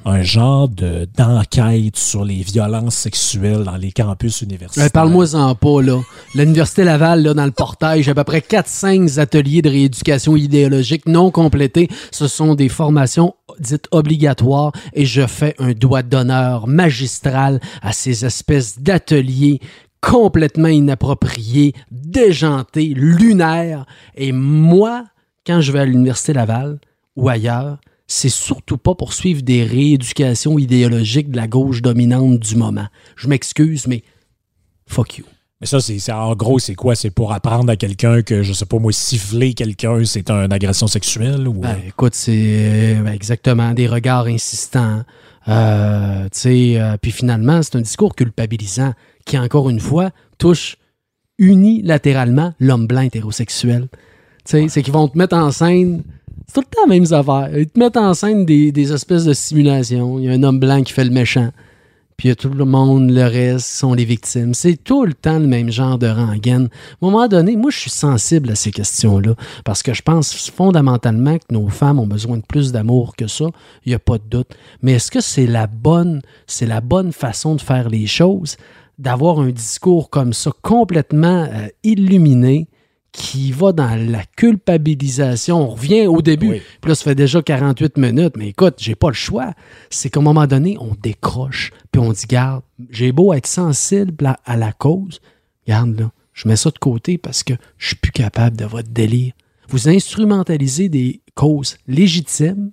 [0.07, 4.87] un genre de, d'enquête sur les violences sexuelles dans les campus universitaires?
[4.87, 6.01] Euh, Parle-moi-en pas, là.
[6.35, 11.31] L'Université Laval, là, dans le portail, à peu près 4-5 ateliers de rééducation idéologique non
[11.31, 11.89] complétés.
[12.11, 18.25] Ce sont des formations dites obligatoires et je fais un doigt d'honneur magistral à ces
[18.25, 19.61] espèces d'ateliers
[20.01, 23.87] complètement inappropriés, déjantés, lunaires.
[24.17, 25.05] Et moi,
[25.47, 26.79] quand je vais à l'Université Laval
[27.17, 32.57] ou ailleurs, c'est surtout pas pour suivre des rééducations idéologiques de la gauche dominante du
[32.57, 32.87] moment.
[33.17, 34.03] Je m'excuse, mais
[34.87, 35.25] fuck you.
[35.61, 36.95] Mais ça, c'est, en gros, c'est quoi?
[36.95, 40.87] C'est pour apprendre à quelqu'un que, je sais pas moi, siffler quelqu'un, c'est une agression
[40.87, 41.49] sexuelle?
[41.49, 41.55] Ou...
[41.55, 45.03] Ben, écoute, c'est euh, ben, exactement des regards insistants.
[45.49, 48.93] Euh, tu sais, euh, puis finalement, c'est un discours culpabilisant
[49.29, 50.77] qui, encore une fois, touche
[51.39, 53.87] unilatéralement l'homme blanc hétérosexuel.
[54.45, 56.03] C'est qu'ils vont te mettre en scène.
[56.47, 57.59] C'est tout le temps la même affaire.
[57.59, 60.19] Ils te mettent en scène des, des espèces de simulations.
[60.19, 61.51] Il y a un homme blanc qui fait le méchant.
[62.17, 64.53] Puis il y a tout le monde, le reste, sont les victimes.
[64.53, 66.69] C'est tout le temps le même genre de rengaine.
[67.01, 70.51] À un moment donné, moi, je suis sensible à ces questions-là parce que je pense
[70.51, 73.45] fondamentalement que nos femmes ont besoin de plus d'amour que ça.
[73.85, 74.51] Il n'y a pas de doute.
[74.83, 78.57] Mais est-ce que c'est la bonne, c'est la bonne façon de faire les choses,
[78.99, 82.69] d'avoir un discours comme ça complètement euh, illuminé?
[83.11, 85.63] qui va dans la culpabilisation.
[85.63, 86.51] On revient au début.
[86.51, 86.63] Oui.
[86.81, 88.37] Puis là, ça fait déjà 48 minutes.
[88.37, 89.55] Mais écoute, j'ai pas le choix.
[89.91, 91.73] C'est qu'à un moment donné, on décroche.
[91.91, 95.21] Puis on dit, garde, j'ai beau être sensible à, à la cause.
[95.67, 98.91] Garde, là, je mets ça de côté parce que je suis plus capable de votre
[98.91, 99.33] délire.
[99.69, 102.71] Vous instrumentalisez des causes légitimes,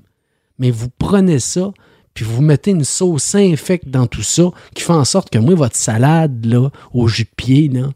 [0.59, 1.71] mais vous prenez ça,
[2.16, 5.53] puis vous mettez une sauce infecte dans tout ça, qui fait en sorte que moi,
[5.53, 7.89] votre salade, là, au jus de pied, là,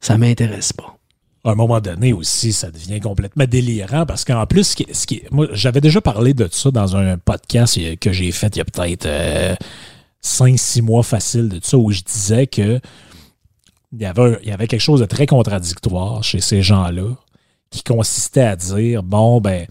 [0.00, 0.98] ça m'intéresse pas.
[1.44, 4.74] à un moment donné aussi, ça devient complètement délirant parce qu'en plus,
[5.52, 8.64] j'avais déjà parlé de ça dans un podcast euh, que j'ai fait il y a
[8.66, 9.06] peut-être
[10.22, 12.80] 5-6 mois facile de ça où je disais que
[13.92, 17.16] il y, avait, un- il y avait quelque chose de très contradictoire chez ces gens-là
[17.70, 19.66] qui consistait à dire bon, ben,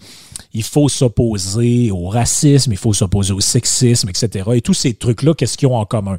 [0.52, 4.50] il faut s'opposer au racisme, il faut s'opposer au sexisme, etc.
[4.54, 6.18] Et tous ces trucs-là, qu'est-ce qu'ils ont en commun?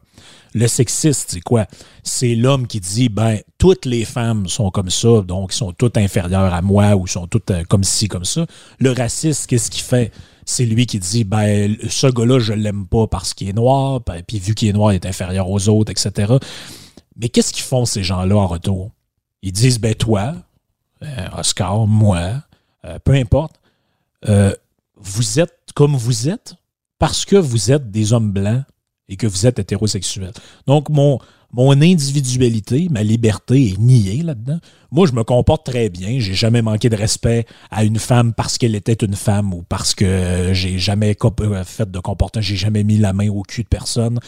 [0.53, 1.65] Le sexiste, c'est quoi?
[2.03, 6.53] C'est l'homme qui dit, ben, toutes les femmes sont comme ça, donc sont toutes inférieures
[6.53, 8.45] à moi ou sont toutes euh, comme ci, comme ça.
[8.79, 10.11] Le raciste, qu'est-ce qu'il fait?
[10.45, 14.21] C'est lui qui dit, ben, ce gars-là, je l'aime pas parce qu'il est noir, ben,
[14.25, 16.33] puis vu qu'il est noir, il est inférieur aux autres, etc.
[17.17, 18.91] Mais qu'est-ce qu'ils font, ces gens-là, en retour?
[19.41, 20.35] Ils disent, ben, toi,
[21.03, 22.43] euh, Oscar, moi,
[22.85, 23.60] euh, peu importe,
[24.27, 24.53] euh,
[24.95, 26.55] vous êtes comme vous êtes
[26.99, 28.63] parce que vous êtes des hommes blancs
[29.09, 30.33] et que vous êtes hétérosexuels.
[30.67, 31.19] Donc, mon,
[31.53, 34.59] mon individualité, ma liberté est niée là-dedans.
[34.89, 36.19] Moi, je me comporte très bien.
[36.19, 39.93] J'ai jamais manqué de respect à une femme parce qu'elle était une femme ou parce
[39.93, 42.41] que j'ai jamais euh, fait de comportement.
[42.41, 44.19] J'ai jamais mis la main au cul de personne.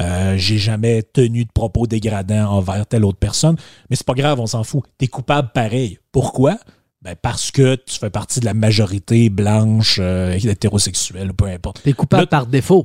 [0.00, 3.56] Euh, j'ai jamais tenu de propos dégradants envers telle autre personne.
[3.88, 4.82] Mais c'est pas grave, on s'en fout.
[4.98, 5.98] T'es coupable pareil.
[6.10, 6.58] Pourquoi?
[7.02, 11.82] Ben parce que tu fais partie de la majorité blanche, euh, hétérosexuelle, peu importe.
[11.82, 12.84] T'es coupable par défaut.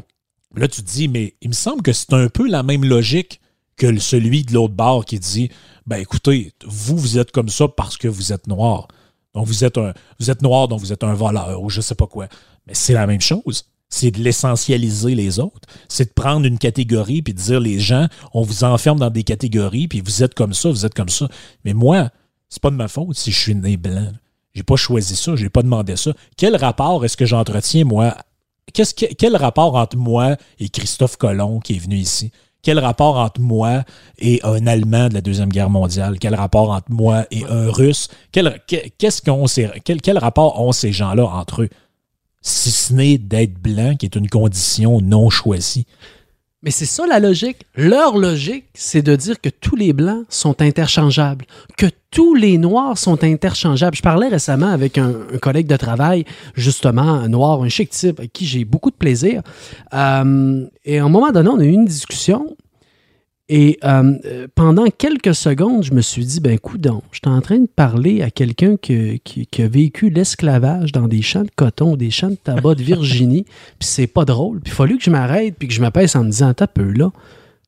[0.56, 3.40] Là, tu te dis, mais il me semble que c'est un peu la même logique
[3.78, 5.50] que celui de l'autre bord qui dit
[5.86, 8.88] ben écoutez, vous, vous êtes comme ça parce que vous êtes noir.
[9.34, 11.96] Donc vous êtes un vous êtes noir, donc vous êtes un voleur ou je sais
[11.96, 12.28] pas quoi.
[12.66, 13.66] Mais c'est la même chose.
[13.90, 15.70] C'est de l'essentialiser les autres.
[15.88, 19.24] C'est de prendre une catégorie puis de dire les gens, on vous enferme dans des
[19.24, 21.30] catégories puis vous êtes comme ça, vous êtes comme ça.
[21.64, 22.10] Mais moi,
[22.50, 24.12] c'est pas de ma faute si je suis né blanc.
[24.54, 26.12] J'ai pas choisi ça, j'ai pas demandé ça.
[26.36, 28.16] Quel rapport est-ce que j'entretiens moi?
[28.74, 32.32] Quel rapport entre moi et Christophe Colomb qui est venu ici?
[32.64, 33.84] Quel rapport entre moi
[34.18, 36.18] et un Allemand de la Deuxième Guerre mondiale?
[36.20, 38.10] Quel rapport entre moi et un Russe?
[38.32, 39.22] Quel, qu'est-ce
[39.82, 41.70] quel, quel rapport ont ces gens-là entre eux?
[42.42, 45.86] Si ce n'est d'être blanc, qui est une condition non choisie.
[46.64, 47.66] Mais c'est ça la logique.
[47.76, 51.46] Leur logique, c'est de dire que tous les blancs sont interchangeables,
[51.78, 53.96] que tous les noirs sont interchangeables.
[53.96, 58.34] Je parlais récemment avec un, collègue de travail, justement, un noir, un chic type, avec
[58.34, 59.44] qui j'ai beaucoup de plaisir.
[59.94, 62.56] Euh, et à un moment donné, on a eu une discussion
[63.50, 67.68] et euh, pendant quelques secondes, je me suis dit, ben coudon, j'étais en train de
[67.74, 72.30] parler à quelqu'un qui, qui, a vécu l'esclavage dans des champs de coton, des champs
[72.30, 73.46] de tabac de Virginie,
[73.80, 74.60] puis c'est pas drôle.
[74.60, 76.68] Puis il a fallu que je m'arrête, puis que je m'apaisse en me disant, t'as
[76.68, 77.10] peu là,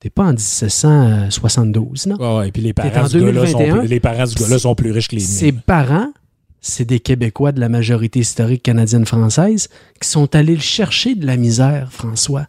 [0.02, 2.18] t'es pas en 1772, non?
[2.18, 5.08] Ouais, ouais, puis les parents, du gars, sont, les parents du gars-là sont plus riches
[5.08, 5.28] que les miens.
[5.28, 6.12] Ses parents,
[6.60, 9.70] c'est des Québécois de la majorité historique canadienne-française
[10.02, 12.48] qui sont allés le chercher de la misère, François,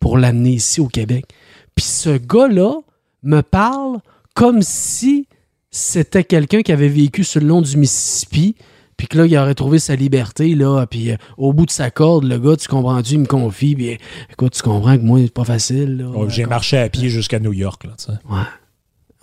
[0.00, 1.26] pour l'amener ici au Québec.
[1.74, 2.74] Puis ce gars-là
[3.22, 4.00] me parle
[4.34, 5.26] comme si
[5.70, 8.54] c'était quelqu'un qui avait vécu sur le long du Mississippi,
[8.96, 11.90] puis que là, il aurait trouvé sa liberté, là, puis euh, au bout de sa
[11.90, 13.98] corde, le gars, tu comprends-tu, il me confie, puis
[14.30, 16.06] écoute, tu comprends que moi, c'est pas facile.
[16.28, 18.12] J'ai marché à pied jusqu'à New York, là, tu sais.
[18.30, 18.42] Ouais.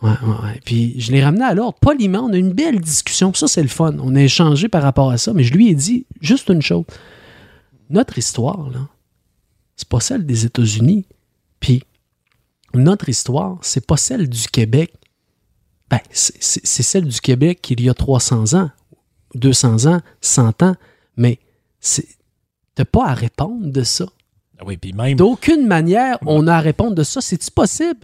[0.01, 2.19] Ouais, ouais, Puis je l'ai ramené à l'ordre poliment.
[2.19, 3.33] On a eu une belle discussion.
[3.33, 3.97] Ça, c'est le fun.
[3.99, 5.33] On a échangé par rapport à ça.
[5.33, 6.85] Mais je lui ai dit juste une chose.
[7.89, 8.87] Notre histoire, là,
[9.75, 11.05] c'est pas celle des États-Unis.
[11.59, 11.83] Puis
[12.73, 14.93] notre histoire, c'est pas celle du Québec.
[15.89, 18.69] Ben, c'est celle du Québec il y a 300 ans,
[19.35, 20.75] 200 ans, 100 ans,
[21.17, 21.39] mais
[22.75, 24.05] t'as pas à répondre de ça.
[24.59, 25.17] Ah oui, puis même...
[25.17, 27.21] D'aucune manière, on a à répondre de ça.
[27.21, 28.01] C'est-tu possible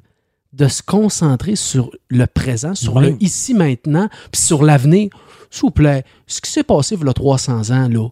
[0.53, 5.09] de se concentrer sur le présent, sur le ici maintenant, puis sur l'avenir?
[5.51, 8.09] S'il vous plaît, ce qui s'est passé il y a 300 ans, là,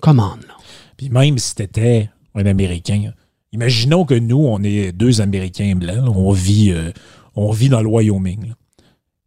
[0.00, 0.54] commande, là.
[0.96, 3.12] Puis même si t'étais un Américain,
[3.52, 6.92] Imaginons que nous, on est deux Américains blancs, on vit, euh,
[7.34, 8.52] on vit dans le Wyoming.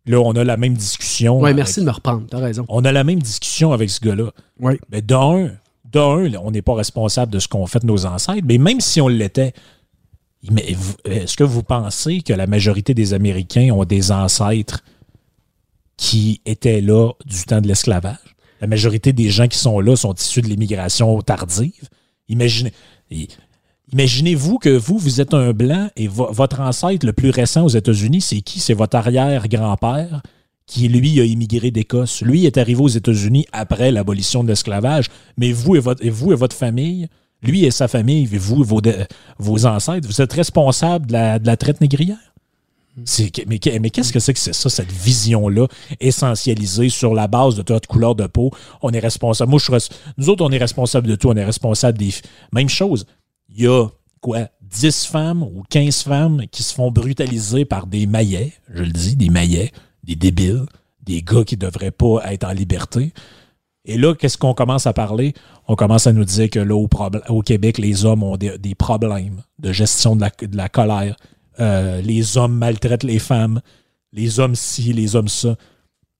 [0.05, 0.19] Là.
[0.21, 1.41] on a la même discussion.
[1.41, 2.65] Oui, merci de me reprendre, t'as raison.
[2.69, 4.31] On a la même discussion avec ce gars-là.
[4.59, 4.79] Oui.
[4.89, 5.51] Mais d'un,
[5.91, 9.09] d'un, on n'est pas responsable de ce qu'ont fait nos ancêtres, mais même si on
[9.09, 9.53] l'était,
[11.05, 14.83] est-ce que vous pensez que la majorité des Américains ont des ancêtres
[15.97, 18.17] qui étaient là du temps de l'esclavage?
[18.61, 21.89] La majorité des gens qui sont là sont issus de l'immigration tardive?
[22.29, 22.73] Imaginez.
[23.93, 28.21] Imaginez-vous que vous, vous êtes un blanc et votre ancêtre le plus récent aux États-Unis,
[28.21, 28.59] c'est qui?
[28.59, 30.23] C'est votre arrière-grand-père
[30.65, 32.23] qui, lui, a immigré d'Écosse.
[32.23, 36.35] Lui est arrivé aux États-Unis après l'abolition de l'esclavage, mais vous et, votre, vous et
[36.35, 37.07] votre famille,
[37.43, 39.05] lui et sa famille, vous et
[39.37, 41.13] vos, ancêtres, vous êtes responsables de
[41.45, 42.17] la, traite négrière?
[43.47, 45.67] Mais, qu'est-ce que c'est que c'est ça, cette vision-là,
[45.99, 48.49] essentialisée sur la base de votre couleur de peau?
[48.81, 49.51] On est responsable.
[49.51, 49.71] Moi, je
[50.17, 51.29] nous autres, on est responsable de tout.
[51.29, 52.09] On est responsable des.
[52.51, 53.05] Même chose
[53.49, 53.87] il y a
[54.21, 58.91] quoi, 10 femmes ou 15 femmes qui se font brutaliser par des maillets, je le
[58.91, 59.71] dis, des maillets,
[60.03, 60.65] des débiles,
[61.01, 63.13] des gars qui ne devraient pas être en liberté.
[63.85, 65.33] Et là, qu'est-ce qu'on commence à parler?
[65.67, 69.71] On commence à nous dire que là, au, Québec, les hommes ont des, problèmes de
[69.73, 70.25] gestion de
[70.55, 71.17] la, colère.
[71.59, 73.61] Euh, les hommes maltraitent les femmes.
[74.13, 75.55] Les hommes ci, les hommes ça.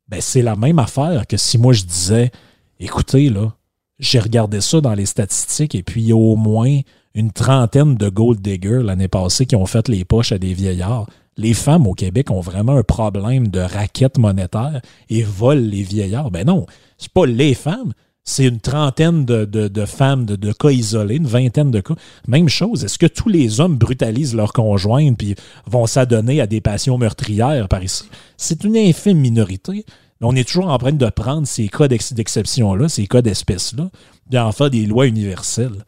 [0.10, 2.32] Ben, c'est la même affaire que si moi je disais,
[2.80, 3.54] écoutez, là,
[4.00, 6.82] j'ai regardé ça dans les statistiques et puis il y a au moins
[7.16, 11.08] une trentaine de gold diggers l'année passée qui ont fait les poches à des vieillards.
[11.38, 16.32] Les femmes au Québec ont vraiment un problème de raquette monétaire et volent les vieillards.
[16.32, 16.66] Ben non,
[16.98, 17.94] c'est pas les femmes,
[18.24, 21.96] c'est une trentaine de, femmes, de, cas isolés, une vingtaine de cas.
[22.28, 25.36] Même chose, est-ce que tous les hommes brutalisent leurs conjointes puis
[25.68, 28.06] vont s'adonner à des passions meurtrières par ici?
[28.38, 29.86] C'est une infime minorité.
[30.22, 33.90] On est toujours en train de prendre ces cas d'exception-là, ces cas d'espèce-là,
[34.30, 35.84] d'en faire des lois universelles.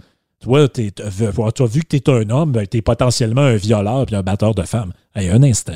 [0.45, 4.05] Toi, t'es- t'as vu que tu es un homme, ben, tu es potentiellement un violeur
[4.05, 4.93] puis un batteur de femmes.
[5.15, 5.73] Hey, un instant.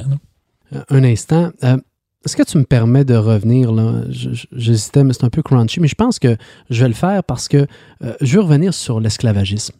[0.75, 1.49] Euh, Un instant.
[1.63, 1.77] Euh,
[2.23, 4.03] Est-ce que tu me permets de revenir là?
[4.51, 6.35] J'hésitais, mais c'est un peu crunchy, mais je pense que
[6.69, 7.65] je vais le faire parce que
[8.03, 9.73] euh, je veux revenir sur l'esclavagisme,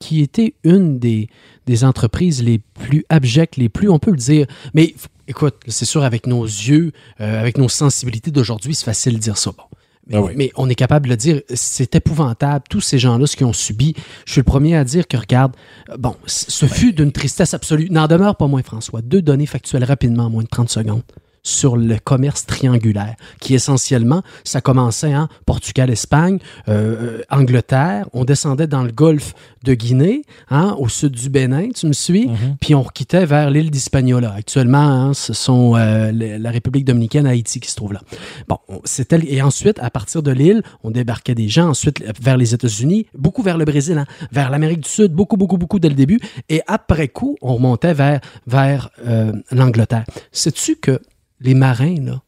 [0.00, 1.28] qui était une des,
[1.66, 4.46] des entreprises les plus abjectes, les plus, on peut le dire.
[4.74, 4.94] Mais
[5.28, 6.90] écoute, c'est sûr, avec nos yeux,
[7.20, 9.52] euh, avec nos sensibilités d'aujourd'hui, c'est facile de dire ça.
[9.52, 9.62] Bon.
[10.08, 10.32] Mais, Ah oui.
[10.36, 12.64] mais on est capable de le dire, c'est épouvantable.
[12.68, 13.94] Tous ces gens-là, ce qu'ils ont subi,
[14.26, 15.54] je suis le premier à dire que, regarde,
[15.90, 17.88] euh, bon, ce fut d'une tristesse absolue.
[17.90, 19.00] N'en demeure pas moins, François.
[19.00, 21.02] Deux données factuelles rapidement, en moins de 30 secondes,
[21.42, 26.38] sur le commerce triangulaire, qui essentiellement, ça commençait en Portugal, Espagne,
[26.68, 29.34] euh, Angleterre, on descendait dans le golfe
[29.64, 32.28] de Guinée, hein, au sud du Bénin, tu me suis,
[32.60, 34.32] puis on quittait vers l'île d'Hispaniola.
[34.36, 38.00] Actuellement, hein, ce sont euh, la République dominicaine, Haïti qui se trouve là.
[38.48, 42.36] Bon, on- c'était et ensuite à partir de l'île, on débarquait des gens ensuite vers
[42.36, 45.88] les États-Unis, beaucoup vers le Brésil, hein, vers l'Amérique du Sud, beaucoup beaucoup beaucoup dès
[45.88, 50.04] le début, et après coup, on remontait vers vers euh, l'Angleterre.
[50.32, 51.00] Sais-tu que
[51.42, 52.22] les marins là,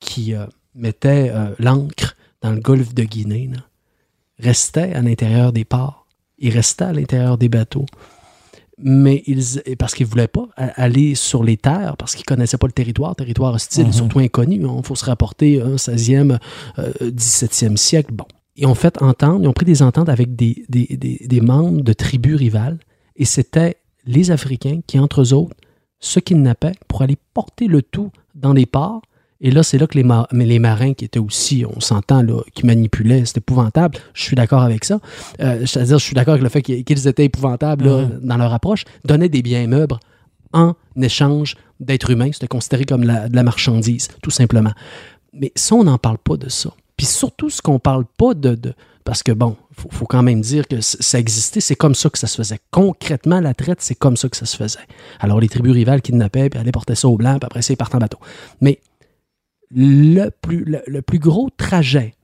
[0.00, 3.60] qui euh, mettaient euh, l'ancre dans le golfe de Guinée là,
[4.38, 6.06] restaient à l'intérieur des ports,
[6.38, 7.86] ils restaient à l'intérieur des bateaux
[8.84, 12.56] mais ils, parce qu'ils ne voulaient pas aller sur les terres, parce qu'ils ne connaissaient
[12.56, 14.56] pas le territoire, territoire hostile, surtout inconnu.
[14.56, 16.38] Il faut se rapporter un 16e,
[16.78, 18.12] euh, 17e siècle.
[18.12, 18.24] Bon.
[18.56, 21.82] Ils ont fait entendre, ils ont pris des ententes avec des, des, des- des membres
[21.82, 22.78] de tribus rivales,
[23.14, 25.54] et c'était les Africains qui, entre eux autres,
[26.00, 29.02] se kidnappaient pour aller porter le tout dans les ports.
[29.44, 30.04] Et là, c'est là que les,
[30.46, 32.24] les marins qui étaient aussi, on s'entend,
[32.54, 33.98] qui manipulaient, c'est épouvantable.
[34.14, 35.00] Je suis d'accord avec ça.
[35.40, 38.84] Euh, C'est-à-dire, je suis d'accord avec le fait qu'ils étaient épouvantables là, dans leur approche,
[39.04, 39.96] donnaient des biens meubles
[40.52, 42.30] en échange d'êtres humains.
[42.32, 44.72] C'était considéré comme la- de la marchandise, tout simplement.
[45.32, 46.70] Mais ça, on n'en parle pas de ça.
[46.96, 48.54] Puis surtout, ce qu'on parle pas de...
[48.54, 48.74] de-
[49.04, 52.10] parce que, bon, il faut, faut quand même dire que ça existait, c'est comme ça
[52.10, 52.58] que ça se faisait.
[52.70, 54.86] Concrètement, la traite, c'est comme ça que ça se faisait.
[55.20, 57.76] Alors, les tribus rivales kidnappaient, puis allaient porter ça au blanc, puis après ça, ils
[57.76, 58.18] partent en bateau.
[58.60, 58.80] Mais
[59.74, 62.14] le plus, le, le plus gros trajet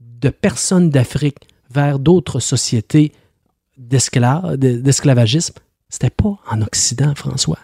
[0.00, 3.12] de personnes d'Afrique vers d'autres sociétés
[3.78, 5.54] d'esclavagisme,
[5.88, 7.58] c'était pas en Occident, François.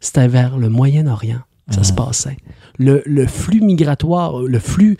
[0.00, 2.36] C'était vers le Moyen-Orient ça se passait.
[2.78, 4.98] Le, le flux migratoire, le flux,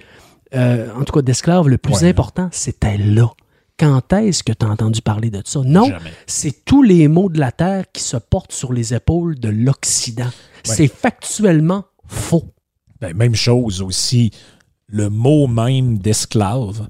[0.57, 2.09] euh, en tout cas d'esclaves, le plus Ouais.
[2.09, 3.31] important, c'était là.
[3.79, 5.61] Quand est-ce que tu as entendu parler de ça?
[5.65, 5.91] Non,
[6.27, 10.31] c'est tous les maux de la terre qui se portent sur les épaules de l'Occident.
[10.65, 12.45] C'est factuellement faux.
[13.01, 14.31] Ben, même chose aussi,
[14.87, 16.89] le mot même d'esclave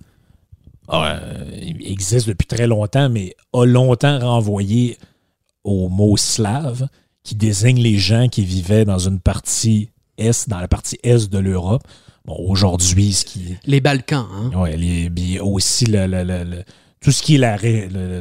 [0.92, 4.98] euh, il existe depuis très longtemps, mais a longtemps renvoyé
[5.64, 6.86] au mot slave,
[7.24, 11.38] qui désigne les gens qui vivaient dans une partie est, dans la partie est de
[11.38, 11.82] l'Europe.
[12.26, 14.50] Bon, aujourd'hui, ce qui Les Balkans, hein?
[14.76, 16.64] Les, puis aussi le, le- le-
[17.00, 17.56] tout ce qui est la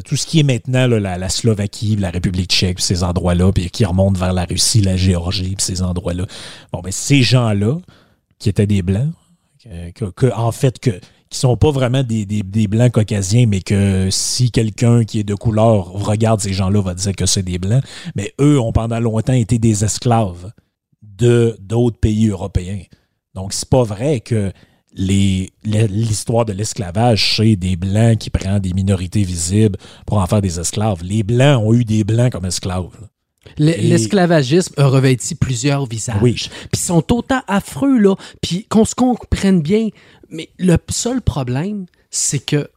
[0.02, 3.52] tout ce qui est maintenant là, la, la Slovaquie, la République tchèque, puis ces endroits-là,
[3.52, 6.26] puis qui remontent vers la Russie, la Géorgie, puis ces endroits-là.
[6.72, 7.78] Bon, ben ces gens-là,
[8.38, 9.12] qui étaient des blancs,
[9.64, 10.92] que, que- que, en fait, que
[11.32, 15.24] qui sont pas vraiment des, des- des blancs caucasiens, mais que si quelqu'un qui est
[15.24, 17.84] de couleur regarde ces gens-là, va dire que c'est des blancs,
[18.16, 20.52] mais eux ont pendant longtemps été des esclaves
[21.02, 22.82] de d'autres pays européens.
[23.36, 24.52] Donc, c'est pas vrai que
[24.94, 29.78] les- l'histoire de l'esclavage, c'est des Blancs qui prennent des minorités visibles
[30.08, 31.04] pour en faire des esclaves.
[31.04, 32.96] Les Blancs ont eu des Blancs comme esclaves.
[33.58, 36.18] L'esclavagisme a revêti plusieurs visages.
[36.22, 36.34] Oui.
[36.34, 38.16] Puis ils sont autant affreux, là.
[38.42, 39.90] Puis qu'on se comprenne bien.
[40.30, 42.70] Mais le seul problème, c'est que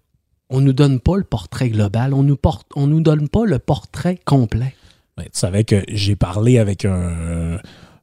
[0.50, 2.14] on nous donne pas le portrait global.
[2.14, 4.74] On nous, porte, on nous donne pas le portrait complet.
[5.18, 7.58] Tu savais que j'ai parlé avec un.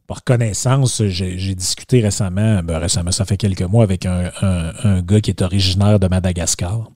[0.08, 5.32] Par connaissance, j'ai discuté récemment, ben, récemment, ça fait quelques mois, avec un gars qui
[5.32, 6.90] est originaire de Madagascar.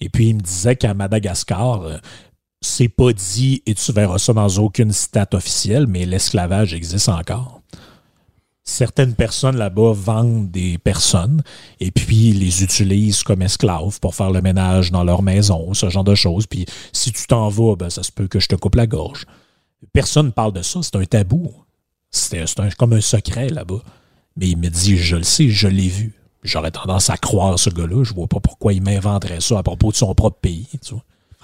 [0.00, 1.96] Et puis, il me disait qu'à Madagascar, euh,
[2.60, 7.60] c'est pas dit, et tu verras ça dans aucune stat officielle, mais l'esclavage existe encore.
[8.66, 11.42] Certaines personnes là-bas vendent des personnes
[11.80, 16.04] et puis les utilisent comme esclaves pour faire le ménage dans leur maison, ce genre
[16.04, 16.46] de choses.
[16.46, 19.26] Puis si tu t'en vas, ben, ça se peut que je te coupe la gorge.
[19.92, 21.52] Personne ne parle de ça, c'est un tabou.
[22.58, 23.82] Un- comme un secret là-bas.
[24.36, 26.14] Mais il me dit, je le sais, je l'ai vu.
[26.42, 28.04] J'aurais tendance à croire ce gars-là.
[28.04, 30.68] Je vois pas pourquoi il m'inventerait ça à propos de son propre pays.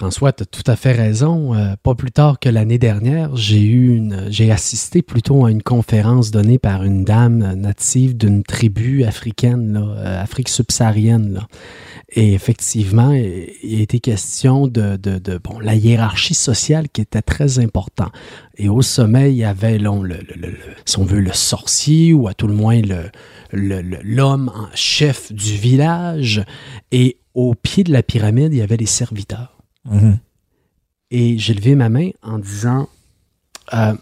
[0.01, 1.55] François, tu as tout à fait raison.
[1.55, 6.31] Euh, pas plus tard que l'année dernière, j'ai eu j'ai assisté plutôt à une conférence
[6.31, 11.43] donnée par une dame native d'une tribu africaine, là, euh, Afrique subsaharienne.
[12.09, 17.59] Et effectivement, il été question de, de, de, bon, la hiérarchie sociale qui était très
[17.59, 18.13] importante.
[18.57, 20.17] Et au sommet, il y avait, là, le,
[20.87, 22.81] si on veut, le sorcier ou à tout le moins
[23.53, 26.43] l'homme en chef du village.
[26.91, 29.60] Et au pied de la pyramide, il y avait les serviteurs.
[29.85, 30.19] Mhm.
[31.11, 32.89] Et j'ai levé ma main en disant
[33.75, 33.95] euh,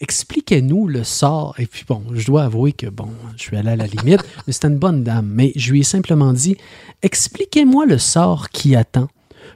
[0.00, 1.54] Expliquez-nous le sort.
[1.58, 4.52] Et puis bon, je dois avouer que bon, je suis allé à la limite, mais
[4.52, 5.26] c'était une bonne dame.
[5.26, 6.56] Mais je lui ai simplement dit
[7.02, 9.08] Expliquez-moi le sort qui attend.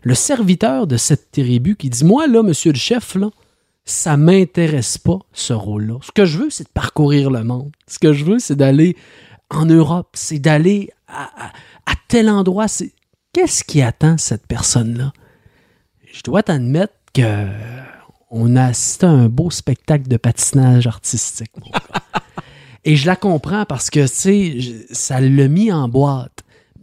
[0.02, 3.30] Le serviteur de cette tribu qui dit Moi, là, monsieur le chef, là,
[3.84, 5.98] ça m'intéresse pas, ce rôle-là.
[6.02, 7.72] Ce que je veux, c'est de parcourir le monde.
[7.86, 8.96] Ce que je veux, c'est d'aller
[9.50, 11.52] en Europe, c'est d'aller à, à-
[11.86, 12.66] à tel endroit.
[13.32, 15.12] Qu'est-ce qui attend cette personne-là?
[16.18, 17.46] Je dois t'admettre que
[18.30, 21.52] on a assisté à un beau spectacle de patinage artistique.
[21.64, 21.80] mon gars.
[22.84, 26.40] Et je la comprends parce que, tu sais, ça l'a mis en boîte.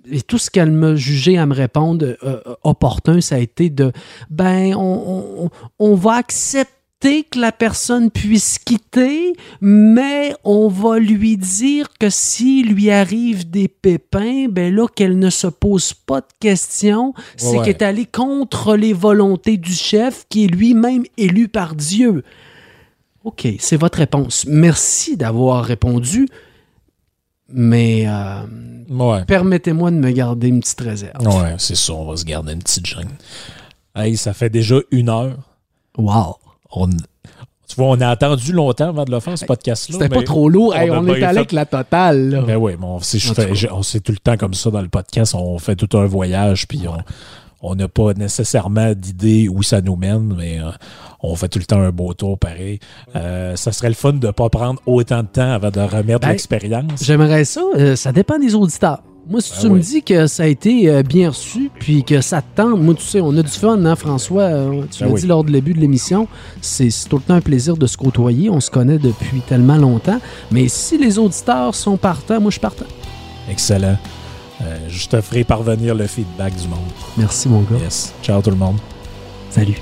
[0.10, 3.70] Et tout ce qu'elle m'a jugé à me répondre euh, euh, opportun, ça a été
[3.70, 3.92] de
[4.30, 6.72] ben, on, on- on va accepter
[7.24, 13.68] que la personne puisse quitter, mais on va lui dire que s'il lui arrive des
[13.68, 17.58] pépins, ben là, qu'elle ne se pose pas de questions, c'est ouais.
[17.60, 22.24] qu'elle est allée contre les volontés du chef qui est lui-même élu par Dieu.
[23.24, 24.46] OK, c'est votre réponse.
[24.48, 26.28] Merci d'avoir répondu,
[27.50, 28.44] mais euh,
[28.90, 29.26] Ouais.
[29.26, 31.26] permettez-moi de me garder une petite réserve.
[31.28, 31.94] Ouais, c'est ça.
[31.94, 33.10] On va se garder une petite gêne.
[33.96, 35.38] Hey, ça fait déjà une heure.
[35.98, 36.36] Wow!
[36.76, 39.98] On, tu vois, on a attendu longtemps avant de le faire, ce podcast-là.
[40.00, 40.76] C'était pas trop lourd.
[40.76, 42.30] Hey, on, est allé fait- avec la totale.
[42.30, 42.42] Là.
[42.42, 43.54] Ben oui, mais on, c'est- je En fais- tout cas.
[43.56, 45.34] je- on c'est tout le temps comme ça dans le podcast.
[45.36, 46.98] On fait tout un voyage, puis on
[47.68, 50.70] on n'a pas nécessairement d'idée où ça nous mène, mais euh,
[51.22, 52.80] on fait tout le temps un beau tour pareil.
[53.16, 56.20] Euh, ça serait le fun de ne pas prendre autant de temps avant de remettre
[56.20, 57.04] Ben, l'expérience.
[57.04, 57.62] J'aimerais ça.
[57.76, 59.02] euh, ça dépend des auditeurs.
[59.28, 62.44] Moi, si Ben tu me dis que ça a été bien reçu, puis que ça
[62.44, 64.48] te tente, moi, tu sais, on a du fun, hein, François?
[64.92, 65.22] tu Ben l'as oui.
[65.22, 66.28] dit lors du début de l'émission.
[66.62, 68.52] C'est c'est tout le temps un plaisir de se côtoyer.
[68.52, 70.20] On se connaît depuis tellement longtemps.
[70.52, 72.86] Mais si les auditeurs sont partants, moi, je suis partant.
[73.50, 73.98] Excellent.
[74.62, 76.80] Euh, je te ferai parvenir le feedback du monde.
[77.18, 77.78] Merci, mon gars.
[77.78, 78.14] Yes.
[78.24, 78.78] Ciao tout le monde.
[79.50, 79.78] Salut.